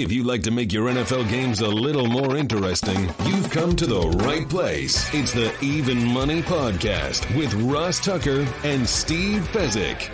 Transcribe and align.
If 0.00 0.10
you'd 0.10 0.24
like 0.24 0.42
to 0.44 0.50
make 0.50 0.72
your 0.72 0.88
NFL 0.88 1.28
games 1.28 1.60
a 1.60 1.68
little 1.68 2.06
more 2.06 2.34
interesting, 2.34 3.10
you've 3.26 3.50
come 3.50 3.76
to 3.76 3.86
the 3.86 4.00
right 4.24 4.48
place. 4.48 5.12
It's 5.12 5.32
the 5.32 5.54
Even 5.60 6.02
Money 6.02 6.40
Podcast 6.40 7.36
with 7.36 7.52
Ross 7.52 8.02
Tucker 8.02 8.48
and 8.64 8.88
Steve 8.88 9.42
Fezzik. 9.52 10.08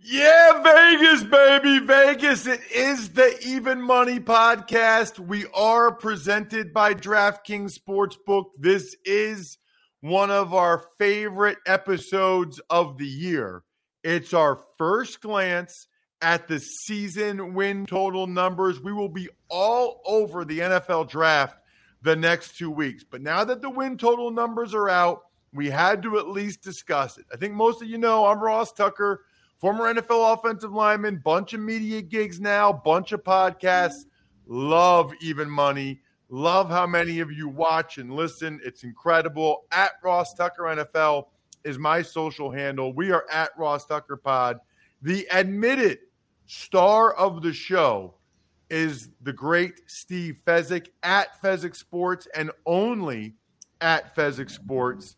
Yeah, 0.00 0.62
Vegas, 0.62 1.24
baby, 1.24 1.80
Vegas. 1.80 2.46
It 2.46 2.60
is 2.72 3.08
the 3.08 3.36
Even 3.44 3.82
Money 3.82 4.20
Podcast. 4.20 5.18
We 5.18 5.46
are 5.52 5.92
presented 5.92 6.72
by 6.72 6.94
DraftKings 6.94 7.76
Sportsbook. 7.76 8.50
This 8.56 8.94
is 9.04 9.58
one 10.00 10.30
of 10.30 10.54
our 10.54 10.84
favorite 10.96 11.58
episodes 11.66 12.60
of 12.70 12.98
the 12.98 13.08
year. 13.08 13.64
It's 14.04 14.32
our 14.32 14.60
first 14.78 15.20
glance 15.22 15.88
at 16.20 16.48
the 16.48 16.58
season 16.58 17.54
win 17.54 17.86
total 17.86 18.26
numbers. 18.26 18.80
We 18.80 18.92
will 18.92 19.08
be 19.08 19.28
all 19.48 20.02
over 20.04 20.44
the 20.44 20.58
NFL 20.58 21.08
draft 21.08 21.58
the 22.02 22.16
next 22.16 22.56
two 22.56 22.70
weeks. 22.70 23.04
But 23.04 23.22
now 23.22 23.44
that 23.44 23.62
the 23.62 23.70
win 23.70 23.96
total 23.96 24.30
numbers 24.30 24.74
are 24.74 24.88
out, 24.88 25.24
we 25.52 25.70
had 25.70 26.02
to 26.02 26.18
at 26.18 26.28
least 26.28 26.62
discuss 26.62 27.18
it. 27.18 27.26
I 27.32 27.36
think 27.36 27.54
most 27.54 27.82
of 27.82 27.88
you 27.88 27.98
know 27.98 28.26
I'm 28.26 28.40
Ross 28.40 28.72
Tucker, 28.72 29.24
former 29.58 29.92
NFL 29.92 30.34
offensive 30.34 30.72
lineman, 30.72 31.22
bunch 31.24 31.54
of 31.54 31.60
media 31.60 32.02
gigs 32.02 32.40
now, 32.40 32.72
bunch 32.72 33.12
of 33.12 33.22
podcasts. 33.24 34.04
Love 34.46 35.12
even 35.20 35.48
money. 35.48 36.00
Love 36.30 36.68
how 36.68 36.86
many 36.86 37.20
of 37.20 37.32
you 37.32 37.48
watch 37.48 37.98
and 37.98 38.12
listen. 38.12 38.60
It's 38.62 38.84
incredible. 38.84 39.64
At 39.72 39.92
Ross 40.02 40.34
Tucker 40.34 40.64
NFL 40.64 41.26
is 41.64 41.78
my 41.78 42.02
social 42.02 42.50
handle. 42.50 42.92
We 42.92 43.10
are 43.10 43.24
at 43.30 43.50
Ross 43.56 43.86
Tucker 43.86 44.16
Pod. 44.16 44.58
The 45.00 45.26
admitted 45.30 45.98
Star 46.48 47.12
of 47.12 47.42
the 47.42 47.52
show 47.52 48.14
is 48.70 49.10
the 49.20 49.34
great 49.34 49.82
Steve 49.86 50.40
Fezzik 50.46 50.88
at 51.02 51.40
Fezzik 51.42 51.76
Sports 51.76 52.26
and 52.34 52.50
only 52.64 53.34
at 53.82 54.16
Fezzik 54.16 54.50
Sports. 54.50 55.16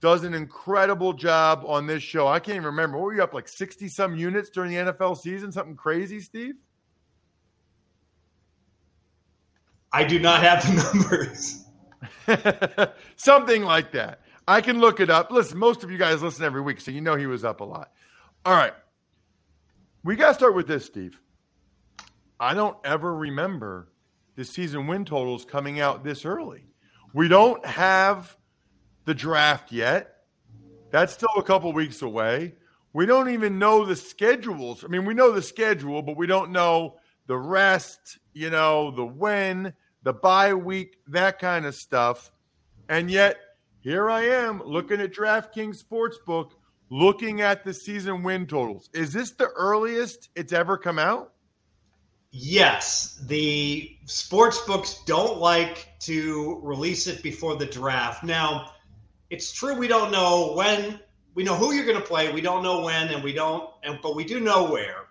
Does 0.00 0.24
an 0.24 0.32
incredible 0.32 1.12
job 1.12 1.64
on 1.66 1.86
this 1.86 2.02
show. 2.02 2.26
I 2.26 2.40
can't 2.40 2.56
even 2.56 2.64
remember. 2.64 2.96
What 2.96 3.04
were 3.04 3.14
you 3.14 3.22
up 3.22 3.34
like 3.34 3.46
60 3.46 3.88
some 3.88 4.16
units 4.16 4.48
during 4.48 4.70
the 4.70 4.92
NFL 4.92 5.18
season? 5.18 5.52
Something 5.52 5.76
crazy, 5.76 6.18
Steve? 6.18 6.54
I 9.92 10.04
do 10.04 10.18
not 10.18 10.42
have 10.42 10.62
the 10.62 10.82
numbers. 10.94 11.66
Something 13.16 13.64
like 13.64 13.92
that. 13.92 14.22
I 14.48 14.62
can 14.62 14.80
look 14.80 15.00
it 15.00 15.10
up. 15.10 15.30
Listen, 15.30 15.58
most 15.58 15.84
of 15.84 15.90
you 15.90 15.98
guys 15.98 16.22
listen 16.22 16.42
every 16.42 16.62
week, 16.62 16.80
so 16.80 16.90
you 16.90 17.02
know 17.02 17.16
he 17.16 17.26
was 17.26 17.44
up 17.44 17.60
a 17.60 17.64
lot. 17.64 17.92
All 18.46 18.54
right. 18.54 18.72
We 20.02 20.16
got 20.16 20.28
to 20.28 20.34
start 20.34 20.54
with 20.54 20.66
this, 20.66 20.86
Steve. 20.86 21.20
I 22.38 22.54
don't 22.54 22.76
ever 22.84 23.14
remember 23.14 23.92
the 24.34 24.46
season 24.46 24.86
win 24.86 25.04
totals 25.04 25.44
coming 25.44 25.78
out 25.78 26.04
this 26.04 26.24
early. 26.24 26.64
We 27.12 27.28
don't 27.28 27.64
have 27.66 28.34
the 29.04 29.12
draft 29.12 29.72
yet. 29.72 30.16
That's 30.90 31.12
still 31.12 31.28
a 31.36 31.42
couple 31.42 31.72
weeks 31.74 32.00
away. 32.00 32.54
We 32.94 33.04
don't 33.04 33.28
even 33.28 33.58
know 33.58 33.84
the 33.84 33.94
schedules. 33.94 34.84
I 34.84 34.88
mean, 34.88 35.04
we 35.04 35.12
know 35.12 35.32
the 35.32 35.42
schedule, 35.42 36.00
but 36.00 36.16
we 36.16 36.26
don't 36.26 36.50
know 36.50 36.96
the 37.26 37.36
rest, 37.36 38.18
you 38.32 38.48
know, 38.48 38.90
the 38.90 39.04
when, 39.04 39.74
the 40.02 40.14
bye 40.14 40.54
week, 40.54 40.96
that 41.08 41.38
kind 41.38 41.66
of 41.66 41.74
stuff. 41.74 42.32
And 42.88 43.10
yet, 43.10 43.36
here 43.80 44.10
I 44.10 44.22
am 44.22 44.62
looking 44.64 45.00
at 45.00 45.12
DraftKings 45.12 45.84
Sportsbook 45.84 46.52
looking 46.90 47.40
at 47.40 47.64
the 47.64 47.72
season 47.72 48.22
win 48.22 48.46
totals, 48.46 48.90
is 48.92 49.12
this 49.12 49.30
the 49.32 49.48
earliest 49.48 50.28
it's 50.34 50.52
ever 50.52 50.76
come 50.76 50.98
out? 50.98 51.32
Yes. 52.32 53.22
The 53.26 53.96
sports 54.04 54.60
books 54.66 55.00
don't 55.06 55.38
like 55.38 55.88
to 56.00 56.60
release 56.62 57.06
it 57.06 57.22
before 57.22 57.56
the 57.56 57.66
draft. 57.66 58.22
Now, 58.22 58.72
it's 59.30 59.52
true 59.52 59.74
we 59.74 59.88
don't 59.88 60.12
know 60.12 60.52
when 60.56 61.00
we 61.34 61.44
know 61.44 61.54
who 61.54 61.72
you're 61.72 61.86
going 61.86 62.00
to 62.00 62.06
play, 62.06 62.32
we 62.32 62.40
don't 62.40 62.62
know 62.62 62.84
when 62.84 63.08
and 63.08 63.22
we 63.22 63.32
don't 63.32 63.70
and 63.82 63.98
but 64.02 64.14
we 64.14 64.24
do 64.24 64.40
know 64.40 64.70
where. 64.70 65.06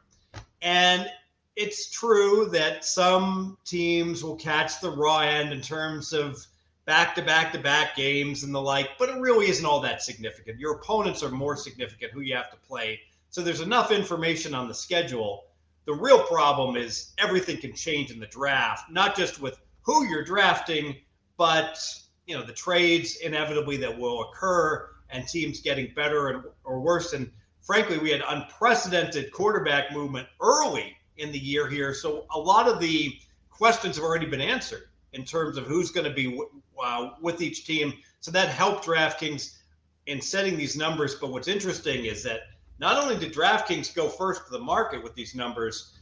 And 0.62 1.10
it's 1.56 1.90
true 1.90 2.50
that 2.52 2.86
some 2.86 3.58
teams 3.66 4.24
will 4.24 4.36
catch 4.36 4.80
the 4.80 4.92
raw 4.92 5.20
end 5.20 5.52
in 5.52 5.62
terms 5.62 6.14
of 6.14 6.46
back 6.90 7.14
to 7.14 7.22
back 7.22 7.54
to 7.54 7.60
back 7.60 7.96
games 7.96 8.42
and 8.42 8.52
the 8.54 8.60
like, 8.60 8.90
but 8.98 9.10
it 9.10 9.20
really 9.20 9.48
isn't 9.48 9.64
all 9.64 9.80
that 9.80 10.02
significant. 10.02 10.60
Your 10.60 10.74
opponents 10.74 11.22
are 11.22 11.30
more 11.30 11.56
significant 11.56 12.12
who 12.12 12.22
you 12.22 12.36
have 12.36 12.50
to 12.50 12.58
play. 12.68 13.00
So 13.30 13.44
there's 13.44 13.62
enough 13.62 13.92
information 13.92 14.56
on 14.56 14.68
the 14.68 14.74
schedule. 14.74 15.46
The 15.86 15.94
real 15.94 16.24
problem 16.24 16.76
is 16.76 17.12
everything 17.20 17.58
can 17.58 17.76
change 17.76 18.10
in 18.10 18.20
the 18.20 18.26
draft, 18.26 18.90
not 18.90 19.16
just 19.16 19.40
with 19.40 19.60
who 19.84 20.08
you're 20.08 20.24
drafting, 20.24 20.96
but 21.38 21.80
you 22.26 22.36
know 22.36 22.44
the 22.44 22.54
trades 22.54 23.18
inevitably 23.18 23.78
that 23.78 23.96
will 23.96 24.24
occur 24.24 24.90
and 25.12 25.28
teams 25.28 25.60
getting 25.60 25.94
better 25.94 26.30
and, 26.30 26.44
or 26.64 26.80
worse. 26.80 27.14
And 27.14 27.30
frankly, 27.62 28.00
we 28.00 28.10
had 28.10 28.24
unprecedented 28.28 29.32
quarterback 29.32 29.94
movement 29.94 30.28
early 30.42 30.98
in 31.18 31.32
the 31.32 31.40
year 31.40 31.70
here, 31.70 31.94
so 31.94 32.26
a 32.34 32.40
lot 32.40 32.68
of 32.68 32.80
the 32.80 33.14
questions 33.52 33.98
have 33.98 34.06
already 34.06 34.26
been 34.26 34.42
answered 34.42 34.89
in 35.14 35.24
terms 35.26 35.58
of 35.58 35.66
who's 35.66 35.92
going 35.92 36.06
to 36.06 36.14
be 36.14 36.40
uh, 36.82 37.12
with 37.22 37.42
each 37.42 37.66
team. 37.66 37.94
So 38.20 38.32
that 38.32 38.50
helped 38.50 38.86
DraftKings 38.86 39.58
in 40.06 40.22
setting 40.22 40.58
these 40.58 40.76
numbers. 40.76 41.16
But 41.16 41.32
what's 41.32 41.48
interesting 41.48 42.06
is 42.06 42.24
that 42.24 42.42
not 42.80 43.02
only 43.02 43.18
did 43.18 43.34
DraftKings 43.34 43.94
go 43.94 44.08
first 44.08 44.46
to 44.46 44.52
the 44.52 44.60
market 44.60 45.04
with 45.04 45.16
these 45.16 45.36
numbers, 45.36 46.00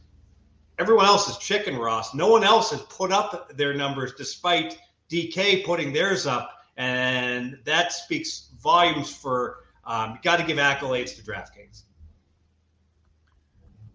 everyone 0.78 1.06
else 1.06 1.28
is 1.28 1.38
chicken 1.38 1.76
Ross. 1.76 2.14
No 2.14 2.28
one 2.28 2.44
else 2.44 2.70
has 2.70 2.82
put 2.82 3.12
up 3.12 3.56
their 3.56 3.74
numbers 3.74 4.12
despite 4.16 4.78
DK 5.10 5.64
putting 5.64 5.92
theirs 5.92 6.26
up. 6.26 6.52
And 6.76 7.58
that 7.64 7.92
speaks 7.92 8.50
volumes 8.60 9.14
for 9.14 9.64
um, 9.84 10.18
got 10.22 10.36
to 10.36 10.44
give 10.44 10.58
accolades 10.58 11.16
to 11.16 11.22
DraftKings. 11.22 11.82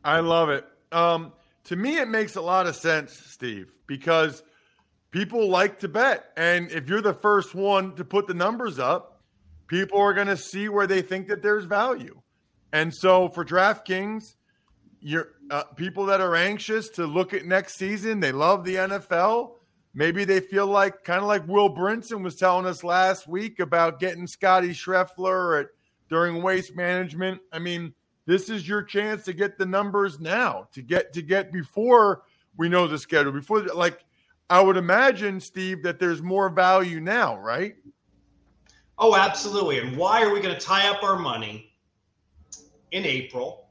I 0.03 0.19
love 0.19 0.49
it. 0.49 0.65
Um, 0.91 1.31
to 1.65 1.75
me, 1.75 1.97
it 1.97 2.09
makes 2.09 2.35
a 2.35 2.41
lot 2.41 2.67
of 2.67 2.75
sense, 2.75 3.13
Steve, 3.13 3.71
because 3.87 4.43
people 5.13 5.47
like 5.47 5.79
to 5.79 5.87
bet. 5.87 6.31
And 6.35 6.69
if 6.71 6.89
you're 6.89 7.01
the 7.01 7.13
first 7.13 7.55
one 7.55 7.95
to 7.95 8.03
put 8.03 8.27
the 8.27 8.33
numbers 8.33 8.79
up, 8.79 9.21
people 9.67 10.01
are 10.01 10.13
going 10.13 10.27
to 10.27 10.35
see 10.35 10.67
where 10.67 10.87
they 10.87 11.01
think 11.01 11.27
that 11.27 11.41
there's 11.41 11.63
value. 11.63 12.19
And 12.73 12.93
so 12.93 13.29
for 13.29 13.45
DraftKings, 13.45 14.35
you're 14.99 15.29
uh, 15.51 15.63
people 15.75 16.07
that 16.07 16.19
are 16.19 16.35
anxious 16.35 16.89
to 16.89 17.05
look 17.05 17.33
at 17.33 17.45
next 17.45 17.75
season, 17.75 18.19
they 18.19 18.31
love 18.31 18.65
the 18.65 18.75
NFL. 18.75 19.51
Maybe 19.93 20.25
they 20.25 20.39
feel 20.39 20.65
like 20.65 21.03
kind 21.03 21.21
of 21.21 21.27
like 21.27 21.47
Will 21.47 21.69
Brinson 21.69 22.23
was 22.23 22.35
telling 22.35 22.65
us 22.65 22.83
last 22.83 23.27
week 23.27 23.59
about 23.59 23.99
getting 23.99 24.25
Scottie 24.25 24.69
Scheffler 24.69 25.61
at 25.61 25.67
during 26.09 26.41
waste 26.41 26.75
management. 26.75 27.41
I 27.51 27.59
mean, 27.59 27.93
this 28.25 28.49
is 28.49 28.67
your 28.67 28.81
chance 28.81 29.25
to 29.25 29.33
get 29.33 29.59
the 29.59 29.65
numbers 29.65 30.19
now, 30.19 30.69
to 30.73 30.81
get 30.81 31.13
to 31.13 31.21
get 31.21 31.51
before 31.51 32.23
we 32.57 32.69
know 32.69 32.87
the 32.87 32.97
schedule. 32.97 33.33
Before, 33.33 33.61
like, 33.61 34.03
I 34.49 34.61
would 34.61 34.77
imagine, 34.77 35.39
Steve, 35.39 35.83
that 35.83 35.99
there's 35.99 36.21
more 36.21 36.49
value 36.49 36.99
now, 36.99 37.37
right? 37.37 37.75
Oh, 38.97 39.15
absolutely. 39.15 39.79
And 39.79 39.97
why 39.97 40.21
are 40.21 40.31
we 40.31 40.39
going 40.39 40.53
to 40.53 40.61
tie 40.61 40.87
up 40.87 41.03
our 41.03 41.17
money 41.17 41.73
in 42.91 43.05
April 43.05 43.69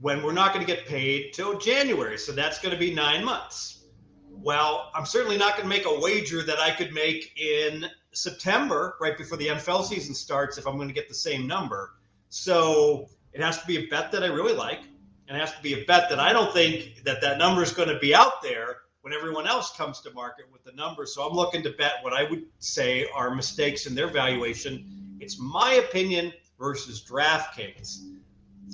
when 0.00 0.22
we're 0.22 0.32
not 0.32 0.52
going 0.52 0.66
to 0.66 0.72
get 0.72 0.86
paid 0.86 1.32
till 1.32 1.58
January? 1.58 2.18
So 2.18 2.32
that's 2.32 2.58
going 2.58 2.72
to 2.72 2.78
be 2.78 2.92
nine 2.92 3.24
months. 3.24 3.84
Well, 4.30 4.90
I'm 4.94 5.06
certainly 5.06 5.38
not 5.38 5.52
going 5.56 5.62
to 5.62 5.68
make 5.68 5.86
a 5.86 6.00
wager 6.00 6.42
that 6.42 6.58
I 6.58 6.70
could 6.70 6.92
make 6.92 7.38
in 7.40 7.86
September, 8.12 8.96
right 9.00 9.16
before 9.16 9.38
the 9.38 9.48
NFL 9.48 9.84
season 9.84 10.14
starts, 10.14 10.58
if 10.58 10.66
I'm 10.66 10.76
going 10.76 10.88
to 10.88 10.94
get 10.94 11.08
the 11.08 11.14
same 11.14 11.46
number. 11.46 11.94
So 12.28 13.08
it 13.32 13.40
has 13.40 13.60
to 13.60 13.66
be 13.66 13.84
a 13.84 13.88
bet 13.88 14.10
that 14.12 14.22
I 14.22 14.26
really 14.26 14.54
like, 14.54 14.80
and 15.28 15.36
it 15.36 15.40
has 15.40 15.52
to 15.52 15.62
be 15.62 15.74
a 15.74 15.84
bet 15.84 16.08
that 16.10 16.18
I 16.18 16.32
don't 16.32 16.52
think 16.52 17.02
that 17.04 17.20
that 17.20 17.38
number 17.38 17.62
is 17.62 17.72
going 17.72 17.88
to 17.88 17.98
be 17.98 18.14
out 18.14 18.42
there 18.42 18.78
when 19.06 19.14
everyone 19.14 19.46
else 19.46 19.70
comes 19.76 20.00
to 20.00 20.10
market 20.14 20.46
with 20.52 20.64
the 20.64 20.72
numbers. 20.72 21.14
So 21.14 21.22
I'm 21.22 21.32
looking 21.32 21.62
to 21.62 21.70
bet 21.70 22.02
what 22.02 22.12
I 22.12 22.28
would 22.28 22.42
say 22.58 23.06
are 23.14 23.32
mistakes 23.32 23.86
in 23.86 23.94
their 23.94 24.08
valuation. 24.08 25.16
It's 25.20 25.38
my 25.38 25.74
opinion 25.74 26.32
versus 26.58 27.04
DraftKings. 27.08 28.00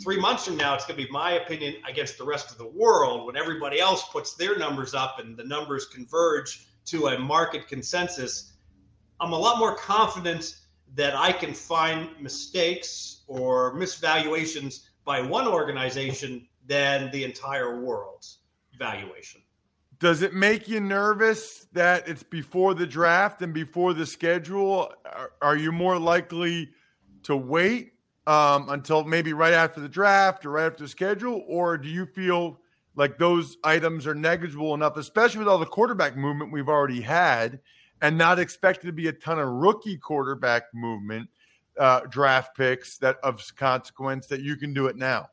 Three 0.02 0.18
months 0.18 0.46
from 0.46 0.56
now, 0.56 0.74
it's 0.74 0.86
going 0.86 0.98
to 0.98 1.04
be 1.04 1.12
my 1.12 1.32
opinion 1.32 1.74
against 1.86 2.16
the 2.16 2.24
rest 2.24 2.50
of 2.50 2.56
the 2.56 2.66
world 2.66 3.26
when 3.26 3.36
everybody 3.36 3.78
else 3.78 4.08
puts 4.08 4.32
their 4.32 4.56
numbers 4.56 4.94
up 4.94 5.18
and 5.18 5.36
the 5.36 5.44
numbers 5.44 5.84
converge 5.84 6.66
to 6.86 7.08
a 7.08 7.18
market 7.18 7.68
consensus. 7.68 8.54
I'm 9.20 9.34
a 9.34 9.38
lot 9.38 9.58
more 9.58 9.76
confident 9.76 10.56
that 10.94 11.14
I 11.14 11.32
can 11.32 11.52
find 11.52 12.08
mistakes 12.18 13.20
or 13.26 13.74
misvaluations 13.74 14.86
by 15.04 15.20
one 15.20 15.46
organization 15.46 16.48
than 16.66 17.10
the 17.10 17.22
entire 17.22 17.82
world's 17.82 18.38
valuation. 18.78 19.41
Does 20.02 20.22
it 20.22 20.34
make 20.34 20.66
you 20.66 20.80
nervous 20.80 21.68
that 21.74 22.08
it's 22.08 22.24
before 22.24 22.74
the 22.74 22.88
draft 22.88 23.40
and 23.40 23.54
before 23.54 23.94
the 23.94 24.04
schedule? 24.04 24.92
Are, 25.40 25.56
you 25.56 25.70
more 25.70 25.96
likely 25.96 26.70
to 27.22 27.36
wait 27.36 27.92
um, 28.26 28.68
until 28.70 29.04
maybe 29.04 29.32
right 29.32 29.52
after 29.52 29.80
the 29.80 29.88
draft 29.88 30.44
or 30.44 30.50
right 30.50 30.66
after 30.66 30.82
the 30.82 30.88
schedule? 30.88 31.44
Or 31.46 31.78
do 31.78 31.88
you 31.88 32.04
feel 32.04 32.58
like 32.96 33.16
those 33.16 33.58
items 33.62 34.04
are 34.08 34.14
negligible 34.16 34.74
enough, 34.74 34.96
especially 34.96 35.38
with 35.38 35.46
all 35.46 35.60
the 35.60 35.66
quarterback 35.66 36.16
movement 36.16 36.50
we've 36.50 36.68
already 36.68 37.00
had 37.00 37.60
and 38.00 38.18
not 38.18 38.40
expected 38.40 38.88
to 38.88 38.92
be 38.92 39.06
a 39.06 39.12
ton 39.12 39.38
of 39.38 39.48
rookie 39.48 39.98
quarterback 39.98 40.64
movement, 40.74 41.28
uh, 41.78 42.00
draft 42.10 42.56
picks 42.56 42.98
that 42.98 43.18
of 43.22 43.40
consequence 43.54 44.26
that 44.26 44.40
you 44.40 44.56
can 44.56 44.74
do 44.74 44.88
it 44.88 44.96
now? 44.96 45.28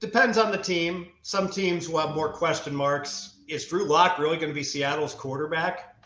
Depends 0.00 0.38
on 0.38 0.52
the 0.52 0.56
team. 0.56 1.08
Some 1.20 1.50
teams 1.50 1.86
will 1.86 1.98
have 1.98 2.16
more 2.16 2.32
question 2.32 2.74
marks 2.74 3.34
is 3.48 3.64
Drew 3.66 3.84
Lock 3.84 4.18
really 4.18 4.36
going 4.36 4.48
to 4.48 4.54
be 4.54 4.62
Seattle's 4.62 5.14
quarterback? 5.14 5.96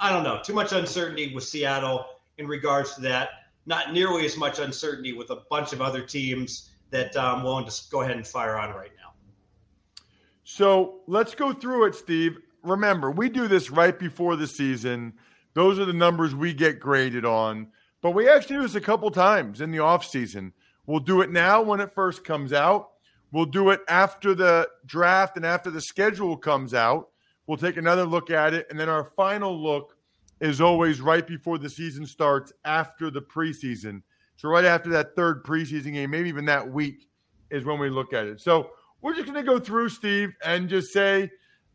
I 0.00 0.12
don't 0.12 0.24
know. 0.24 0.40
Too 0.42 0.52
much 0.52 0.72
uncertainty 0.72 1.34
with 1.34 1.44
Seattle 1.44 2.06
in 2.38 2.46
regards 2.46 2.94
to 2.96 3.00
that. 3.02 3.30
Not 3.66 3.92
nearly 3.92 4.24
as 4.24 4.36
much 4.36 4.58
uncertainty 4.58 5.12
with 5.12 5.30
a 5.30 5.42
bunch 5.50 5.72
of 5.72 5.80
other 5.80 6.02
teams 6.02 6.70
that 6.90 7.16
I'm 7.16 7.38
um, 7.38 7.44
willing 7.44 7.66
to 7.66 7.82
go 7.90 8.00
ahead 8.02 8.16
and 8.16 8.26
fire 8.26 8.56
on 8.56 8.70
right 8.74 8.90
now. 8.96 9.12
So 10.44 11.00
let's 11.06 11.34
go 11.34 11.52
through 11.52 11.86
it, 11.86 11.94
Steve. 11.94 12.38
Remember, 12.62 13.10
we 13.10 13.28
do 13.28 13.46
this 13.46 13.70
right 13.70 13.96
before 13.98 14.36
the 14.36 14.46
season. 14.46 15.12
Those 15.54 15.78
are 15.78 15.84
the 15.84 15.92
numbers 15.92 16.34
we 16.34 16.54
get 16.54 16.80
graded 16.80 17.24
on. 17.24 17.68
But 18.00 18.12
we 18.12 18.28
actually 18.28 18.56
do 18.56 18.62
this 18.62 18.74
a 18.74 18.80
couple 18.80 19.10
times 19.10 19.60
in 19.60 19.70
the 19.70 19.80
off 19.80 20.06
season. 20.06 20.52
We'll 20.86 21.00
do 21.00 21.20
it 21.20 21.30
now 21.30 21.60
when 21.60 21.80
it 21.80 21.94
first 21.94 22.24
comes 22.24 22.52
out. 22.52 22.90
We'll 23.32 23.46
do 23.46 23.70
it 23.70 23.80
after 23.88 24.34
the 24.34 24.68
draft 24.86 25.36
and 25.36 25.44
after 25.44 25.70
the 25.70 25.80
schedule 25.80 26.36
comes 26.36 26.72
out. 26.74 27.08
We'll 27.46 27.58
take 27.58 27.76
another 27.76 28.04
look 28.04 28.30
at 28.30 28.54
it. 28.54 28.66
And 28.70 28.78
then 28.78 28.88
our 28.88 29.04
final 29.04 29.60
look 29.60 29.96
is 30.40 30.60
always 30.60 31.00
right 31.00 31.26
before 31.26 31.58
the 31.58 31.68
season 31.68 32.06
starts 32.06 32.52
after 32.64 33.10
the 33.10 33.20
preseason. 33.20 34.02
So, 34.36 34.48
right 34.48 34.64
after 34.64 34.88
that 34.90 35.16
third 35.16 35.44
preseason 35.44 35.92
game, 35.92 36.10
maybe 36.10 36.28
even 36.28 36.44
that 36.44 36.70
week, 36.70 37.08
is 37.50 37.64
when 37.64 37.78
we 37.78 37.90
look 37.90 38.12
at 38.12 38.26
it. 38.26 38.40
So, 38.40 38.70
we're 39.02 39.14
just 39.14 39.26
going 39.26 39.44
to 39.44 39.48
go 39.48 39.58
through, 39.58 39.88
Steve, 39.88 40.32
and 40.44 40.68
just 40.68 40.92
say, 40.92 41.30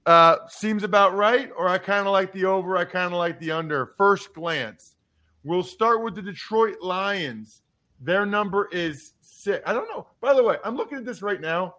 uh, 0.05 0.37
seems 0.47 0.83
about 0.83 1.15
right, 1.15 1.49
or 1.57 1.67
I 1.67 1.77
kind 1.77 2.05
of 2.07 2.13
like 2.13 2.33
the 2.33 2.45
over, 2.45 2.77
I 2.77 2.85
kind 2.85 3.13
of 3.13 3.19
like 3.19 3.39
the 3.39 3.51
under. 3.51 3.87
First 3.97 4.33
glance, 4.33 4.95
we'll 5.43 5.63
start 5.63 6.03
with 6.03 6.15
the 6.15 6.21
Detroit 6.21 6.77
Lions. 6.81 7.61
Their 8.01 8.25
number 8.25 8.67
is 8.71 9.12
six. 9.43 9.63
I 9.65 9.73
don't 9.73 9.87
know. 9.89 10.07
By 10.21 10.33
the 10.33 10.43
way, 10.43 10.57
I'm 10.63 10.75
looking 10.75 10.97
at 10.97 11.05
this 11.05 11.21
right 11.21 11.41
now. 11.41 11.75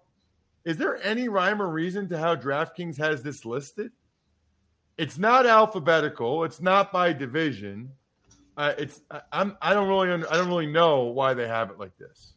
Is 0.65 0.77
there 0.77 1.03
any 1.03 1.29
rhyme 1.29 1.61
or 1.61 1.69
reason 1.69 2.09
to 2.09 2.19
how 2.19 2.35
DraftKings 2.35 2.97
has 2.99 3.23
this 3.23 3.45
listed? 3.45 3.93
It's 4.97 5.19
not 5.19 5.47
alphabetical. 5.47 6.45
It's 6.45 6.61
not 6.61 6.93
by 6.93 7.13
division. 7.13 7.91
Uh, 8.57 8.73
it's 8.79 9.01
I'm 9.33 9.57
I 9.61 9.75
don't 9.75 9.89
really 9.89 10.11
I 10.11 10.37
don't 10.37 10.49
really 10.49 10.69
know 10.69 11.05
why 11.05 11.35
they 11.35 11.49
have 11.49 11.71
it 11.71 11.79
like 11.79 11.97
this. 11.99 12.35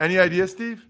Any 0.00 0.18
idea, 0.18 0.46
Steve? 0.48 0.84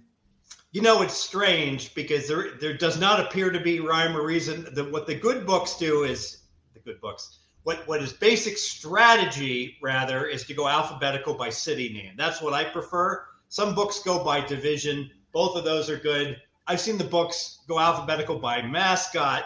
You 0.73 0.83
know, 0.83 1.03
it's 1.03 1.15
strange 1.15 1.95
because 1.95 2.27
there 2.27 2.53
there 2.61 2.77
does 2.77 2.99
not 2.99 3.21
appear 3.21 3.51
to 3.51 3.61
be 3.61 3.81
rhyme 3.81 4.17
or 4.17 4.25
reason. 4.25 4.67
That 4.73 4.91
what 4.91 5.07
the 5.07 5.15
good 5.15 5.47
books 5.47 5.77
do 5.77 6.05
is 6.05 6.45
the 6.73 6.81
good 6.81 7.01
books 7.01 7.41
what 7.69 7.87
what 7.87 8.03
is 8.03 8.15
basic 8.15 8.57
strategy 8.57 9.77
rather 9.83 10.25
is 10.25 10.43
to 10.47 10.55
go 10.55 10.67
alphabetical 10.67 11.35
by 11.35 11.51
city 11.51 11.93
name. 11.93 12.15
That's 12.17 12.41
what 12.41 12.55
I 12.55 12.65
prefer. 12.65 13.27
Some 13.51 13.75
books 13.75 13.99
go 14.03 14.25
by 14.25 14.41
division. 14.41 15.11
Both 15.35 15.55
of 15.55 15.65
those 15.65 15.91
are 15.91 15.99
good. 15.99 16.41
I've 16.67 16.81
seen 16.81 16.97
the 16.97 17.05
books 17.05 17.59
go 17.69 17.79
alphabetical 17.79 18.39
by 18.39 18.63
mascot. 18.63 19.45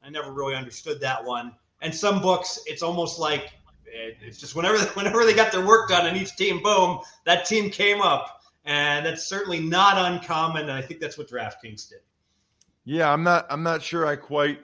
I 0.00 0.10
never 0.10 0.30
really 0.30 0.54
understood 0.54 1.00
that 1.00 1.24
one. 1.24 1.52
And 1.82 1.92
some 1.92 2.22
books, 2.22 2.60
it's 2.66 2.82
almost 2.82 3.18
like 3.18 3.52
it's 3.84 4.38
just 4.38 4.54
whenever 4.54 4.78
whenever 4.94 5.24
they 5.24 5.34
got 5.34 5.50
their 5.50 5.66
work 5.66 5.88
done 5.88 6.06
in 6.06 6.14
each 6.14 6.36
team, 6.36 6.62
boom, 6.62 7.00
that 7.26 7.46
team 7.46 7.68
came 7.68 8.00
up, 8.00 8.42
and 8.64 9.04
that's 9.04 9.26
certainly 9.26 9.58
not 9.58 9.98
uncommon. 9.98 10.62
And 10.62 10.72
I 10.72 10.82
think 10.82 11.00
that's 11.00 11.18
what 11.18 11.28
DraftKings 11.28 11.88
did. 11.88 11.98
Yeah, 12.84 13.12
I'm 13.12 13.24
not 13.24 13.46
I'm 13.50 13.64
not 13.64 13.82
sure 13.82 14.06
I 14.06 14.14
quite 14.14 14.60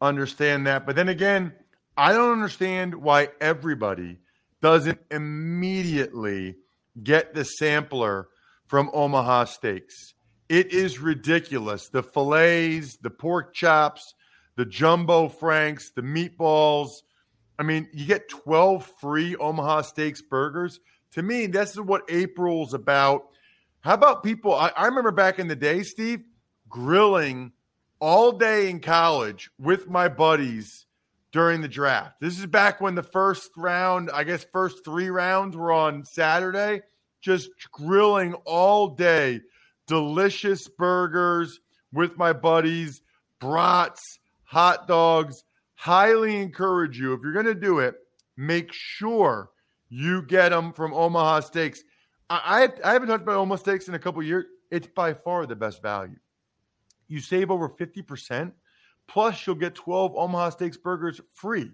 understand 0.00 0.68
that, 0.68 0.86
but 0.86 0.94
then 0.94 1.08
again 1.08 1.52
I 1.98 2.12
don't 2.12 2.30
understand 2.30 2.94
why 2.94 3.30
everybody 3.40 4.18
doesn't 4.62 5.00
immediately 5.10 6.54
get 7.02 7.34
the 7.34 7.44
sampler 7.44 8.28
from 8.68 8.88
Omaha 8.92 9.46
Steaks. 9.46 10.14
It 10.48 10.72
is 10.72 11.00
ridiculous. 11.00 11.88
The 11.88 12.04
fillets, 12.04 12.98
the 12.98 13.10
pork 13.10 13.52
chops, 13.52 14.14
the 14.54 14.64
jumbo 14.64 15.28
franks, 15.28 15.90
the 15.90 16.02
meatballs. 16.02 16.90
I 17.58 17.64
mean, 17.64 17.88
you 17.92 18.06
get 18.06 18.28
12 18.28 18.88
free 19.00 19.34
Omaha 19.34 19.82
Steaks 19.82 20.22
burgers. 20.22 20.78
To 21.14 21.22
me, 21.22 21.46
this 21.48 21.72
is 21.72 21.80
what 21.80 22.08
April's 22.08 22.74
about. 22.74 23.24
How 23.80 23.94
about 23.94 24.22
people? 24.22 24.54
I, 24.54 24.70
I 24.76 24.86
remember 24.86 25.10
back 25.10 25.40
in 25.40 25.48
the 25.48 25.56
day, 25.56 25.82
Steve, 25.82 26.20
grilling 26.68 27.50
all 27.98 28.30
day 28.30 28.70
in 28.70 28.78
college 28.78 29.50
with 29.58 29.88
my 29.88 30.08
buddies 30.08 30.86
during 31.32 31.60
the 31.60 31.68
draft. 31.68 32.20
This 32.20 32.38
is 32.38 32.46
back 32.46 32.80
when 32.80 32.94
the 32.94 33.02
first 33.02 33.50
round, 33.56 34.10
I 34.10 34.24
guess, 34.24 34.46
first 34.52 34.84
three 34.84 35.08
rounds 35.08 35.56
were 35.56 35.72
on 35.72 36.04
Saturday, 36.04 36.82
just 37.20 37.50
grilling 37.70 38.34
all 38.44 38.88
day, 38.88 39.40
delicious 39.86 40.68
burgers 40.68 41.60
with 41.92 42.16
my 42.16 42.32
buddies, 42.32 43.02
brats, 43.40 44.18
hot 44.44 44.86
dogs. 44.88 45.44
Highly 45.74 46.40
encourage 46.40 46.98
you, 46.98 47.12
if 47.12 47.20
you're 47.22 47.32
going 47.32 47.46
to 47.46 47.54
do 47.54 47.78
it, 47.78 47.94
make 48.36 48.72
sure 48.72 49.50
you 49.88 50.22
get 50.22 50.48
them 50.48 50.72
from 50.72 50.92
Omaha 50.92 51.40
Steaks. 51.40 51.82
I, 52.30 52.68
I, 52.84 52.92
haven't 52.92 53.08
talked 53.08 53.22
about 53.22 53.36
Omaha 53.36 53.56
Steaks 53.56 53.88
in 53.88 53.94
a 53.94 53.98
couple 53.98 54.22
years. 54.22 54.44
It's 54.70 54.86
by 54.86 55.14
far 55.14 55.46
the 55.46 55.56
best 55.56 55.80
value. 55.80 56.16
You 57.06 57.20
save 57.20 57.50
over 57.50 57.68
50% 57.68 58.52
Plus, 59.08 59.46
you'll 59.46 59.56
get 59.56 59.74
12 59.74 60.14
Omaha 60.14 60.50
Steaks 60.50 60.76
burgers 60.76 61.20
free. 61.32 61.72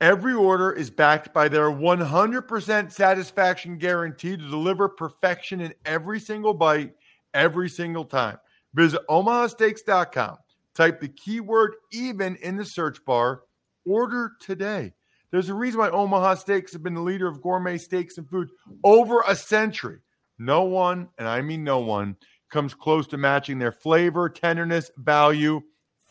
Every 0.00 0.32
order 0.32 0.72
is 0.72 0.90
backed 0.90 1.34
by 1.34 1.48
their 1.48 1.70
100% 1.70 2.92
satisfaction 2.92 3.76
guarantee 3.76 4.36
to 4.36 4.48
deliver 4.48 4.88
perfection 4.88 5.60
in 5.60 5.74
every 5.84 6.20
single 6.20 6.54
bite, 6.54 6.94
every 7.34 7.68
single 7.68 8.04
time. 8.04 8.38
Visit 8.74 9.00
omahasteaks.com. 9.08 10.36
Type 10.74 11.00
the 11.00 11.08
keyword 11.08 11.74
even 11.92 12.36
in 12.36 12.56
the 12.56 12.64
search 12.64 13.04
bar. 13.04 13.42
Order 13.84 14.32
today. 14.40 14.94
There's 15.30 15.48
a 15.48 15.54
reason 15.54 15.80
why 15.80 15.90
Omaha 15.90 16.36
Steaks 16.36 16.72
have 16.72 16.82
been 16.82 16.94
the 16.94 17.00
leader 17.00 17.28
of 17.28 17.42
gourmet 17.42 17.78
steaks 17.78 18.18
and 18.18 18.28
food 18.28 18.48
over 18.82 19.22
a 19.26 19.36
century. 19.36 19.98
No 20.38 20.62
one, 20.62 21.08
and 21.18 21.28
I 21.28 21.42
mean 21.42 21.62
no 21.62 21.78
one, 21.78 22.16
comes 22.50 22.74
close 22.74 23.06
to 23.08 23.16
matching 23.16 23.58
their 23.58 23.72
flavor, 23.72 24.28
tenderness, 24.28 24.90
value. 24.96 25.60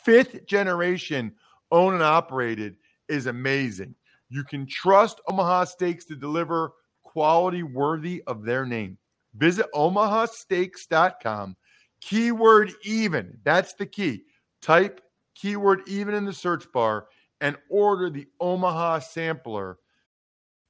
Fifth 0.04 0.46
generation 0.46 1.32
owned 1.70 1.94
and 1.94 2.02
operated 2.02 2.76
is 3.08 3.26
amazing. 3.26 3.94
You 4.28 4.44
can 4.44 4.66
trust 4.66 5.20
Omaha 5.28 5.64
Steaks 5.64 6.04
to 6.06 6.16
deliver 6.16 6.72
quality 7.02 7.62
worthy 7.62 8.22
of 8.26 8.44
their 8.44 8.64
name. 8.64 8.98
Visit 9.34 9.66
omahasteaks.com. 9.74 11.56
keyword 12.00 12.72
even. 12.84 13.38
That's 13.44 13.74
the 13.74 13.86
key. 13.86 14.24
Type 14.62 15.00
keyword 15.34 15.82
even 15.86 16.14
in 16.14 16.24
the 16.24 16.32
search 16.32 16.70
bar 16.72 17.06
and 17.40 17.56
order 17.68 18.10
the 18.10 18.26
Omaha 18.40 19.00
sampler. 19.00 19.78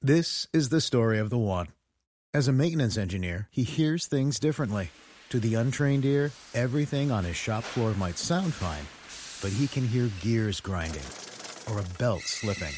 This 0.01 0.47
is 0.53 0.69
the 0.69 0.81
story 0.81 1.19
of 1.19 1.29
the 1.29 1.37
one. 1.37 1.67
As 2.33 2.47
a 2.47 2.53
maintenance 2.53 2.97
engineer, 2.97 3.49
he 3.51 3.63
hears 3.63 4.07
things 4.07 4.39
differently. 4.39 4.89
To 5.31 5.39
the 5.39 5.55
untrained 5.55 6.03
ear, 6.03 6.29
everything 6.53 7.09
on 7.09 7.23
his 7.23 7.37
shop 7.37 7.63
floor 7.63 7.93
might 7.93 8.17
sound 8.17 8.53
fine, 8.53 8.85
but 9.41 9.57
he 9.57 9.65
can 9.65 9.87
hear 9.87 10.09
gears 10.19 10.59
grinding 10.59 11.07
or 11.69 11.79
a 11.79 11.97
belt 11.97 12.23
slipping. 12.23 12.73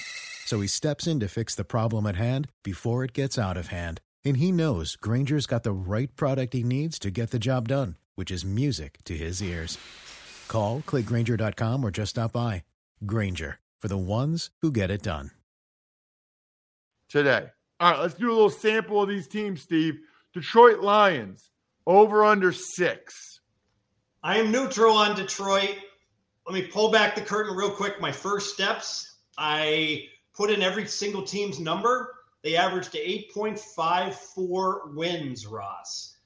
So 0.46 0.62
he 0.62 0.68
steps 0.68 1.08
in 1.08 1.20
to 1.22 1.28
fix 1.28 1.56
the 1.56 1.64
problem 1.64 2.06
at 2.06 2.16
hand 2.16 2.48
before 2.64 3.04
it 3.04 3.14
gets 3.14 3.40
out 3.40 3.58
of 3.58 3.70
hand. 3.70 4.02
And 4.24 4.38
he 4.38 4.52
knows 4.52 4.96
Grainger's 4.96 5.48
got 5.48 5.64
the 5.64 5.72
right 5.72 6.16
product 6.16 6.54
he 6.54 6.62
needs 6.62 7.00
to 7.00 7.10
get 7.10 7.32
the 7.32 7.40
job 7.40 7.70
done, 7.70 7.96
which 8.14 8.30
is 8.30 8.46
music 8.46 9.00
to 9.06 9.18
his 9.18 9.42
ears. 9.42 9.80
Call, 10.48 10.84
clickgrainger.com, 10.86 11.84
or 11.84 11.90
just 11.90 12.12
stop 12.12 12.34
by. 12.34 12.66
Grainger, 13.04 13.58
for 13.82 13.88
the 13.88 13.98
ones 13.98 14.52
who 14.62 14.72
get 14.72 14.92
it 14.92 15.02
done. 15.02 15.32
Today. 17.10 17.48
All 17.80 17.92
right, 17.94 18.00
let's 18.00 18.14
do 18.14 18.30
a 18.30 18.32
little 18.32 18.52
sample 18.52 19.02
of 19.02 19.10
these 19.10 19.28
teams, 19.28 19.64
Steve. 19.64 20.02
Detroit 20.34 20.82
Lions, 20.82 21.50
over 21.86 22.24
under 22.24 22.52
six. 22.52 23.40
I 24.24 24.38
am 24.38 24.52
neutral 24.52 24.96
on 24.96 25.16
Detroit. 25.16 25.76
Let 26.48 26.54
me 26.54 26.68
pull 26.68 26.92
back 26.92 27.16
the 27.16 27.22
curtain 27.22 27.56
real 27.56 27.72
quick. 27.72 28.00
My 28.00 28.12
first 28.12 28.54
steps, 28.54 29.18
I 29.38 30.08
put 30.34 30.50
in 30.50 30.62
every 30.62 30.88
single 30.88 31.24
team's 31.24 31.60
number. 31.60 32.16
They 32.42 32.56
averaged 32.56 32.92
to 32.94 33.00
8.54 33.00 34.96
wins, 34.96 35.48
Ross. 35.48 36.18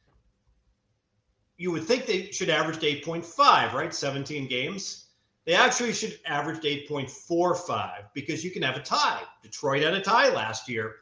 You 1.58 1.72
would 1.72 1.84
think 1.84 2.06
they 2.06 2.32
should 2.32 2.50
average 2.50 2.80
to 2.80 2.86
8.5, 2.86 3.74
right? 3.74 3.94
17 3.94 4.48
games. 4.48 5.06
They 5.46 5.54
actually 5.54 5.94
should 5.94 6.20
average 6.26 6.62
8.45 6.62 8.04
because 8.14 8.44
you 8.44 8.52
can 8.52 8.62
have 8.64 8.76
a 8.76 8.82
tie. 8.82 9.22
Detroit 9.42 9.84
had 9.84 9.94
a 9.94 10.02
tie 10.02 10.30
last 10.30 10.68
year. 10.68 10.98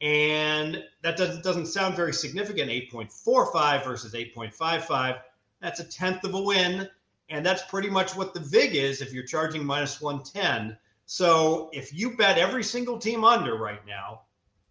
And 0.00 0.84
that 1.02 1.16
doesn't, 1.16 1.42
doesn't 1.42 1.66
sound 1.66 1.96
very 1.96 2.12
significant 2.12 2.70
8.45 2.70 3.84
versus 3.84 4.14
8.55. 4.14 5.20
That's 5.60 5.80
a 5.80 5.84
tenth 5.84 6.24
of 6.24 6.34
a 6.34 6.40
win. 6.40 6.88
And 7.30 7.44
that's 7.44 7.62
pretty 7.64 7.90
much 7.90 8.14
what 8.16 8.32
the 8.32 8.40
VIG 8.40 8.76
is 8.76 9.02
if 9.02 9.12
you're 9.12 9.24
charging 9.24 9.64
minus 9.64 10.00
110. 10.00 10.76
So 11.06 11.70
if 11.72 11.92
you 11.92 12.16
bet 12.16 12.38
every 12.38 12.62
single 12.62 12.98
team 12.98 13.24
under 13.24 13.56
right 13.56 13.84
now, 13.86 14.22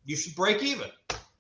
you 0.05 0.15
should 0.15 0.36
break 0.36 0.63
even. 0.63 0.89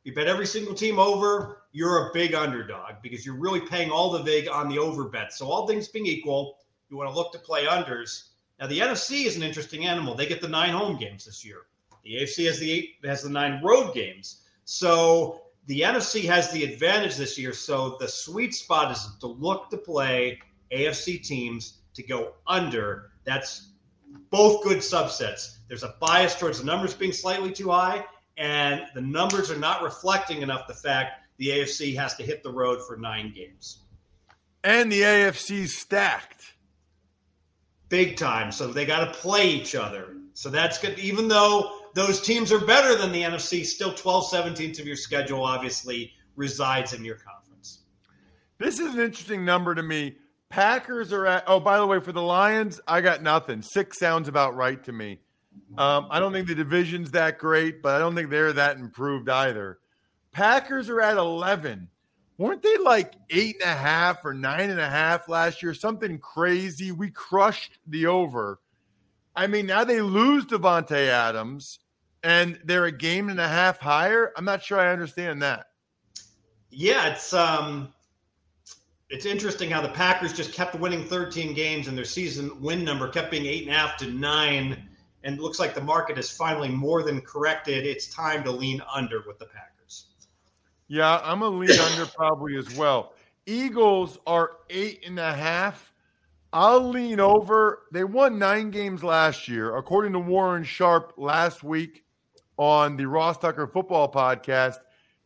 You 0.03 0.13
bet 0.13 0.27
every 0.27 0.45
single 0.45 0.73
team 0.73 0.99
over, 0.99 1.63
you're 1.71 2.09
a 2.09 2.13
big 2.13 2.33
underdog 2.33 3.01
because 3.01 3.25
you're 3.25 3.35
really 3.35 3.61
paying 3.61 3.91
all 3.91 4.11
the 4.11 4.23
VIG 4.23 4.47
on 4.47 4.69
the 4.69 4.79
over 4.79 5.05
bet. 5.05 5.33
So 5.33 5.47
all 5.47 5.67
things 5.67 5.87
being 5.87 6.05
equal, 6.05 6.57
you 6.89 6.97
want 6.97 7.09
to 7.09 7.15
look 7.15 7.31
to 7.33 7.39
play 7.39 7.65
unders. 7.65 8.29
Now 8.59 8.67
the 8.67 8.79
NFC 8.79 9.25
is 9.25 9.35
an 9.35 9.43
interesting 9.43 9.85
animal. 9.85 10.15
They 10.15 10.25
get 10.25 10.41
the 10.41 10.47
nine 10.47 10.71
home 10.71 10.97
games 10.97 11.25
this 11.25 11.45
year. 11.45 11.63
The 12.07 12.21
AFC 12.21 12.47
has 12.47 12.57
the 12.57 12.71
eight 12.71 12.95
has 13.03 13.23
the 13.23 13.29
nine 13.29 13.61
road 13.61 13.93
games. 13.93 14.43
So 14.63 15.41
the 15.65 15.81
NFC 15.81 16.23
has 16.23 16.49
the 16.51 16.63
advantage 16.63 17.17
this 17.17 17.37
year. 17.37 17.51
So 17.51 17.97
the 17.99 18.07
sweet 18.07 18.55
spot 18.55 18.93
is 18.93 19.09
to 19.19 19.27
look 19.27 19.69
to 19.71 19.77
play 19.77 20.39
AFC 20.71 21.21
teams 21.21 21.79
to 21.95 22.03
go 22.03 22.35
under. 22.47 23.11
That's 23.25 23.71
both 24.29 24.63
good 24.63 24.77
subsets. 24.77 25.57
There's 25.67 25.83
a 25.83 25.95
bias 25.99 26.35
towards 26.35 26.59
the 26.59 26.65
numbers 26.65 26.93
being 26.93 27.11
slightly 27.11 27.51
too 27.51 27.71
high, 27.71 28.05
and 28.37 28.83
the 28.95 29.01
numbers 29.01 29.51
are 29.51 29.59
not 29.59 29.83
reflecting 29.83 30.41
enough 30.41 30.65
the 30.65 30.75
fact 30.75 31.27
the 31.37 31.49
AFC 31.49 31.93
has 31.97 32.15
to 32.15 32.23
hit 32.23 32.41
the 32.41 32.51
road 32.51 32.79
for 32.87 32.95
nine 32.95 33.33
games. 33.35 33.79
And 34.63 34.89
the 34.89 35.01
AFC 35.01 35.67
stacked. 35.67 36.53
Big 37.89 38.15
time. 38.15 38.53
So 38.53 38.67
they 38.67 38.85
got 38.85 39.05
to 39.05 39.19
play 39.19 39.49
each 39.49 39.75
other. 39.75 40.15
So 40.33 40.49
that's 40.49 40.77
good. 40.77 40.97
Even 40.99 41.27
though 41.27 41.76
those 41.93 42.21
teams 42.21 42.51
are 42.51 42.59
better 42.59 42.95
than 42.95 43.11
the 43.11 43.23
NFC, 43.23 43.65
still 43.65 43.93
12 43.93 44.31
17th 44.31 44.79
of 44.79 44.87
your 44.87 44.95
schedule 44.95 45.43
obviously 45.43 46.13
resides 46.35 46.93
in 46.93 47.03
your 47.03 47.15
conference. 47.15 47.79
This 48.57 48.79
is 48.79 48.93
an 48.93 48.99
interesting 48.99 49.45
number 49.45 49.75
to 49.75 49.83
me. 49.83 50.15
Packers 50.49 51.11
are 51.11 51.25
at, 51.25 51.43
oh, 51.47 51.59
by 51.59 51.77
the 51.77 51.85
way, 51.85 51.99
for 51.99 52.11
the 52.11 52.21
Lions, 52.21 52.79
I 52.87 53.01
got 53.01 53.21
nothing. 53.21 53.61
Six 53.61 53.99
sounds 53.99 54.27
about 54.27 54.55
right 54.55 54.81
to 54.85 54.91
me. 54.91 55.19
Um, 55.77 56.07
I 56.09 56.19
don't 56.19 56.31
think 56.31 56.47
the 56.47 56.55
division's 56.55 57.11
that 57.11 57.37
great, 57.37 57.81
but 57.81 57.95
I 57.95 57.99
don't 57.99 58.15
think 58.15 58.29
they're 58.29 58.53
that 58.53 58.77
improved 58.77 59.29
either. 59.29 59.79
Packers 60.31 60.89
are 60.89 61.01
at 61.01 61.17
11. 61.17 61.89
Weren't 62.37 62.61
they 62.61 62.77
like 62.77 63.13
eight 63.31 63.57
and 63.61 63.71
a 63.71 63.75
half 63.75 64.23
or 64.23 64.33
nine 64.33 64.69
and 64.69 64.79
a 64.79 64.89
half 64.89 65.27
last 65.27 65.63
year? 65.63 65.73
Something 65.73 66.19
crazy. 66.19 66.91
We 66.91 67.09
crushed 67.09 67.79
the 67.87 68.05
over. 68.05 68.59
I 69.37 69.45
mean, 69.45 69.67
now 69.67 69.83
they 69.83 70.01
lose 70.01 70.45
Davante 70.45 71.07
Adams 71.07 71.77
and 72.23 72.59
they're 72.65 72.85
a 72.85 72.91
game 72.91 73.29
and 73.29 73.39
a 73.39 73.47
half 73.47 73.79
higher. 73.79 74.33
I'm 74.35 74.45
not 74.45 74.63
sure 74.63 74.79
I 74.79 74.91
understand 74.91 75.43
that. 75.43 75.67
Yeah, 76.71 77.09
it's 77.09 77.33
um 77.33 77.93
it's 79.09 79.25
interesting 79.25 79.69
how 79.69 79.81
the 79.81 79.89
Packers 79.89 80.33
just 80.33 80.53
kept 80.53 80.75
winning 80.75 81.05
13 81.05 81.53
games 81.53 81.87
and 81.87 81.95
their 81.95 82.03
season 82.03 82.59
win 82.59 82.83
number 82.83 83.07
kept 83.07 83.29
being 83.31 83.45
eight 83.45 83.67
and 83.67 83.73
a 83.73 83.77
half 83.77 83.95
to 83.97 84.07
nine. 84.11 84.89
And 85.23 85.39
looks 85.39 85.59
like 85.59 85.75
the 85.75 85.81
market 85.81 86.15
has 86.17 86.31
finally 86.31 86.69
more 86.69 87.03
than 87.03 87.21
corrected. 87.21 87.85
It's 87.85 88.07
time 88.07 88.43
to 88.43 88.51
lean 88.51 88.81
under 88.93 89.23
with 89.27 89.39
the 89.39 89.45
Packers. 89.45 90.07
Yeah, 90.87 91.19
I'm 91.23 91.41
a 91.41 91.49
lean 91.49 91.77
under 91.79 92.05
probably 92.05 92.55
as 92.57 92.75
well. 92.75 93.13
Eagles 93.45 94.17
are 94.25 94.51
eight 94.69 95.03
and 95.05 95.19
a 95.19 95.33
half. 95.33 95.93
I'll 96.53 96.87
lean 96.87 97.19
over. 97.19 97.83
They 97.91 98.03
won 98.03 98.39
nine 98.39 98.71
games 98.71 99.03
last 99.03 99.47
year, 99.47 99.75
according 99.75 100.13
to 100.13 100.19
Warren 100.19 100.63
Sharp 100.63 101.13
last 101.17 101.63
week 101.63 102.05
on 102.57 102.95
the 102.95 103.05
Ross 103.05 103.37
Tucker 103.37 103.67
Football 103.67 104.11
Podcast. 104.11 104.77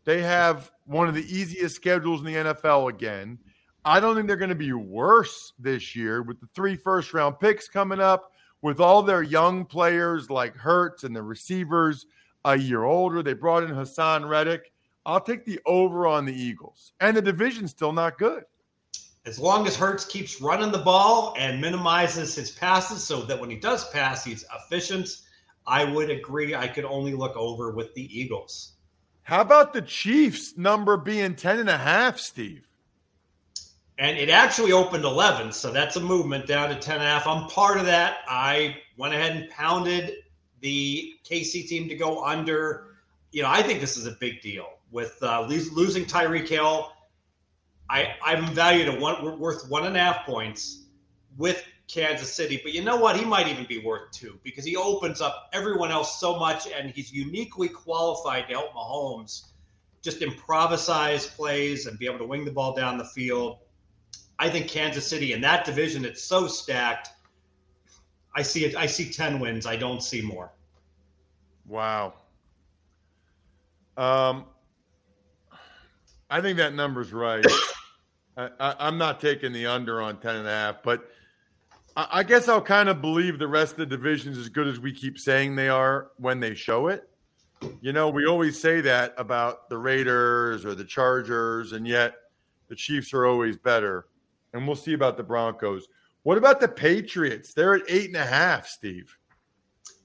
They 0.03 0.21
have 0.23 0.71
one 0.85 1.07
of 1.07 1.13
the 1.13 1.25
easiest 1.25 1.75
schedules 1.75 2.21
in 2.21 2.25
the 2.25 2.53
NFL 2.53 2.89
again. 2.89 3.37
I 3.85 3.99
don't 3.99 4.15
think 4.15 4.27
they're 4.27 4.35
going 4.35 4.49
to 4.49 4.55
be 4.55 4.73
worse 4.73 5.53
this 5.59 5.95
year 5.95 6.21
with 6.21 6.39
the 6.39 6.47
three 6.55 6.75
first 6.75 7.13
round 7.13 7.39
picks 7.39 7.67
coming 7.67 7.99
up, 7.99 8.31
with 8.61 8.79
all 8.79 9.01
their 9.01 9.23
young 9.23 9.65
players 9.65 10.29
like 10.29 10.55
Hurts 10.55 11.03
and 11.03 11.15
the 11.15 11.23
receivers 11.23 12.05
a 12.45 12.57
year 12.57 12.83
older. 12.83 13.23
They 13.23 13.33
brought 13.33 13.63
in 13.63 13.71
Haason 13.71 14.27
Reddick. 14.27 14.71
I'll 15.05 15.21
take 15.21 15.45
the 15.45 15.59
over 15.65 16.05
on 16.07 16.25
the 16.25 16.33
Eagles. 16.33 16.93
And 16.99 17.17
the 17.17 17.21
division's 17.21 17.71
still 17.71 17.91
not 17.91 18.19
good. 18.19 18.43
As 19.25 19.37
long 19.37 19.67
as 19.67 19.75
Hurts 19.75 20.05
keeps 20.05 20.41
running 20.41 20.71
the 20.71 20.79
ball 20.79 21.35
and 21.37 21.61
minimizes 21.61 22.35
his 22.35 22.51
passes 22.51 23.03
so 23.03 23.21
that 23.21 23.39
when 23.39 23.49
he 23.49 23.55
does 23.55 23.87
pass, 23.89 24.23
he's 24.23 24.43
efficient, 24.55 25.09
I 25.67 25.83
would 25.83 26.09
agree. 26.09 26.55
I 26.55 26.67
could 26.67 26.85
only 26.85 27.13
look 27.13 27.35
over 27.35 27.71
with 27.71 27.93
the 27.93 28.19
Eagles. 28.19 28.73
How 29.23 29.41
about 29.41 29.73
the 29.73 29.81
Chiefs 29.83 30.57
number 30.57 30.97
being 30.97 31.35
10 31.35 31.59
and 31.59 31.69
a 31.69 31.77
half, 31.77 32.17
Steve? 32.17 32.67
and 34.01 34.17
it 34.17 34.29
actually 34.29 34.71
opened 34.71 35.05
11 35.05 35.51
so 35.51 35.71
that's 35.71 35.95
a 35.95 35.99
movement 35.99 36.47
down 36.47 36.69
to 36.69 36.75
10 36.75 36.95
and 36.95 37.03
a 37.03 37.07
half 37.07 37.27
i'm 37.27 37.47
part 37.47 37.77
of 37.77 37.85
that 37.85 38.17
i 38.27 38.75
went 38.97 39.13
ahead 39.13 39.35
and 39.35 39.49
pounded 39.49 40.15
the 40.59 41.13
kc 41.23 41.67
team 41.67 41.87
to 41.87 41.95
go 41.95 42.25
under 42.25 42.95
you 43.31 43.41
know 43.41 43.49
i 43.49 43.61
think 43.61 43.79
this 43.79 43.95
is 43.95 44.07
a 44.07 44.11
big 44.19 44.41
deal 44.41 44.67
with 44.91 45.17
uh, 45.21 45.41
losing 45.41 46.03
tyreek 46.03 46.49
hill 46.49 46.91
I, 47.91 48.15
i'm 48.23 48.45
valued 48.53 48.87
at 48.87 48.99
one 48.99 49.39
worth 49.39 49.69
one 49.69 49.85
and 49.85 49.95
a 49.95 49.99
half 49.99 50.25
points 50.25 50.85
with 51.37 51.63
kansas 51.87 52.33
city 52.33 52.59
but 52.63 52.73
you 52.73 52.83
know 52.83 52.95
what 52.95 53.17
he 53.17 53.25
might 53.25 53.47
even 53.47 53.65
be 53.65 53.79
worth 53.79 54.11
two 54.11 54.39
because 54.43 54.63
he 54.63 54.75
opens 54.75 55.19
up 55.19 55.49
everyone 55.53 55.91
else 55.91 56.19
so 56.19 56.39
much 56.39 56.67
and 56.67 56.89
he's 56.89 57.11
uniquely 57.11 57.67
qualified 57.67 58.47
to 58.47 58.53
help 58.53 58.73
mahomes 58.73 59.49
just 60.01 60.21
improvise 60.21 61.27
plays 61.27 61.85
and 61.85 61.99
be 61.99 62.05
able 62.05 62.17
to 62.17 62.25
wing 62.25 62.45
the 62.45 62.51
ball 62.51 62.73
down 62.73 62.97
the 62.97 63.05
field 63.05 63.59
I 64.41 64.49
think 64.49 64.67
Kansas 64.67 65.07
City 65.07 65.33
in 65.33 65.41
that 65.41 65.65
division, 65.65 66.03
it's 66.03 66.23
so 66.23 66.47
stacked. 66.47 67.09
I 68.35 68.41
see 68.41 68.65
it. 68.65 68.75
I 68.75 68.87
see 68.87 69.07
ten 69.07 69.39
wins. 69.39 69.67
I 69.67 69.75
don't 69.75 70.01
see 70.01 70.19
more. 70.19 70.51
Wow. 71.67 72.15
Um, 73.97 74.45
I 76.27 76.41
think 76.41 76.57
that 76.57 76.73
number's 76.73 77.13
right. 77.13 77.45
I, 78.37 78.87
am 78.87 78.97
not 78.97 79.19
taking 79.19 79.51
the 79.51 79.67
under 79.67 80.01
on 80.01 80.19
ten 80.19 80.37
and 80.37 80.47
a 80.47 80.51
half, 80.51 80.83
but 80.83 81.09
I, 81.95 82.07
I 82.11 82.23
guess 82.23 82.47
I'll 82.47 82.61
kind 82.61 82.89
of 82.89 83.01
believe 83.01 83.39
the 83.39 83.47
rest 83.47 83.73
of 83.73 83.79
the 83.79 83.85
divisions 83.85 84.37
as 84.37 84.49
good 84.49 84.67
as 84.67 84.79
we 84.79 84.93
keep 84.93 85.19
saying 85.19 85.55
they 85.55 85.69
are 85.69 86.11
when 86.17 86.39
they 86.39 86.55
show 86.55 86.87
it. 86.87 87.09
You 87.81 87.93
know, 87.93 88.09
we 88.09 88.25
always 88.25 88.59
say 88.59 88.81
that 88.81 89.13
about 89.17 89.69
the 89.69 89.77
Raiders 89.77 90.65
or 90.65 90.73
the 90.73 90.85
Chargers, 90.85 91.73
and 91.73 91.87
yet 91.87 92.15
the 92.69 92.75
Chiefs 92.75 93.13
are 93.13 93.25
always 93.25 93.57
better 93.57 94.07
and 94.53 94.67
we'll 94.67 94.75
see 94.75 94.93
about 94.93 95.17
the 95.17 95.23
Broncos. 95.23 95.87
What 96.23 96.37
about 96.37 96.59
the 96.59 96.67
Patriots? 96.67 97.53
They're 97.53 97.75
at 97.75 97.83
eight 97.87 98.07
and 98.07 98.17
a 98.17 98.25
half, 98.25 98.67
Steve. 98.67 99.17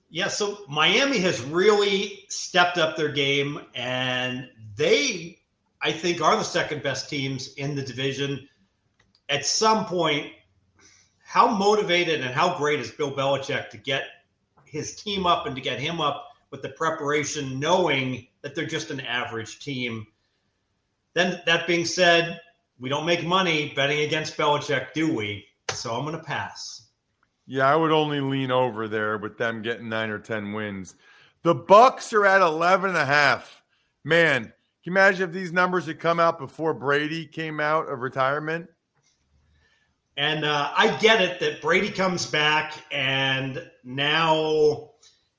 Yeah, 0.09 0.29
so 0.29 0.59
Miami 0.69 1.19
has 1.19 1.43
really 1.43 2.25
stepped 2.29 2.79
up 2.79 2.97
their 2.97 3.11
game, 3.11 3.61
and 3.75 4.49
they, 4.77 5.39
I 5.87 5.93
think, 5.93 6.21
are 6.21 6.35
the 6.35 6.43
second 6.43 6.83
best 6.83 7.09
teams 7.09 7.55
in 7.55 7.77
the 7.77 7.83
division. 7.83 8.49
at 9.29 9.47
some 9.47 9.87
point, 9.87 10.33
how 11.23 11.47
motivated 11.47 12.23
and 12.23 12.35
how 12.35 12.59
great 12.59 12.81
is 12.81 12.91
Bill 12.91 13.13
Belichick 13.13 13.71
to 13.71 13.77
get 13.77 14.03
his 14.65 14.97
team 14.97 15.27
up 15.27 15.47
and 15.47 15.55
to 15.55 15.63
get 15.63 15.79
him 15.79 16.01
up 16.01 16.31
with 16.51 16.61
the 16.63 16.71
preparation, 16.71 17.61
knowing 17.61 18.27
that 18.43 18.57
they're 18.57 18.67
just 18.67 18.91
an 18.91 18.99
average 19.01 19.61
team. 19.61 20.05
Then, 21.15 21.41
that 21.47 21.69
being 21.69 21.85
said, 21.85 22.41
we 22.81 22.89
don't 22.89 23.07
make 23.07 23.25
money 23.25 23.73
betting 23.77 24.01
against 24.01 24.37
Belichick, 24.37 24.93
do 24.93 25.15
we? 25.15 25.47
So 25.71 25.95
I'm 25.95 26.05
going 26.05 26.17
to 26.17 26.23
pass. 26.23 26.89
Yeah, 27.47 27.73
I 27.73 27.77
would 27.77 27.93
only 27.93 28.21
lean 28.21 28.51
over 28.51 28.89
there 28.89 29.19
with 29.19 29.39
them 29.39 29.63
getting 29.63 29.89
nine 29.89 30.11
or 30.11 30.19
ten 30.19 30.53
wins. 30.53 30.97
The 31.45 31.55
Bucks 31.55 32.13
are 32.13 32.27
at 32.27 32.43
11 32.43 32.91
and 32.91 32.99
a 32.99 33.07
half. 33.07 33.63
Man, 34.03 34.53
can 34.87 34.93
you 34.93 35.01
imagine 35.01 35.29
if 35.29 35.35
these 35.35 35.53
numbers 35.53 35.87
had 35.87 35.99
come 35.99 36.21
out 36.21 36.39
before 36.39 36.73
Brady 36.73 37.27
came 37.27 37.59
out 37.59 37.89
of 37.89 38.03
retirement? 38.03 38.71
And 40.17 40.45
uh, 40.45 40.71
I 40.77 40.97
get 40.99 41.21
it 41.21 41.41
that 41.41 41.61
Brady 41.61 41.91
comes 41.91 42.25
back 42.25 42.85
and 42.93 43.69
now 43.83 44.91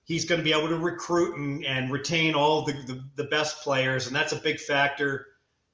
he's 0.04 0.26
going 0.26 0.40
to 0.40 0.44
be 0.44 0.52
able 0.52 0.68
to 0.68 0.78
recruit 0.78 1.38
and, 1.38 1.64
and 1.64 1.90
retain 1.90 2.36
all 2.36 2.66
the, 2.66 2.74
the, 2.74 3.02
the, 3.16 3.24
best 3.30 3.62
players, 3.64 4.08
and 4.08 4.14
that's 4.14 4.34
a 4.34 4.36
big 4.36 4.60
factor. 4.60 5.28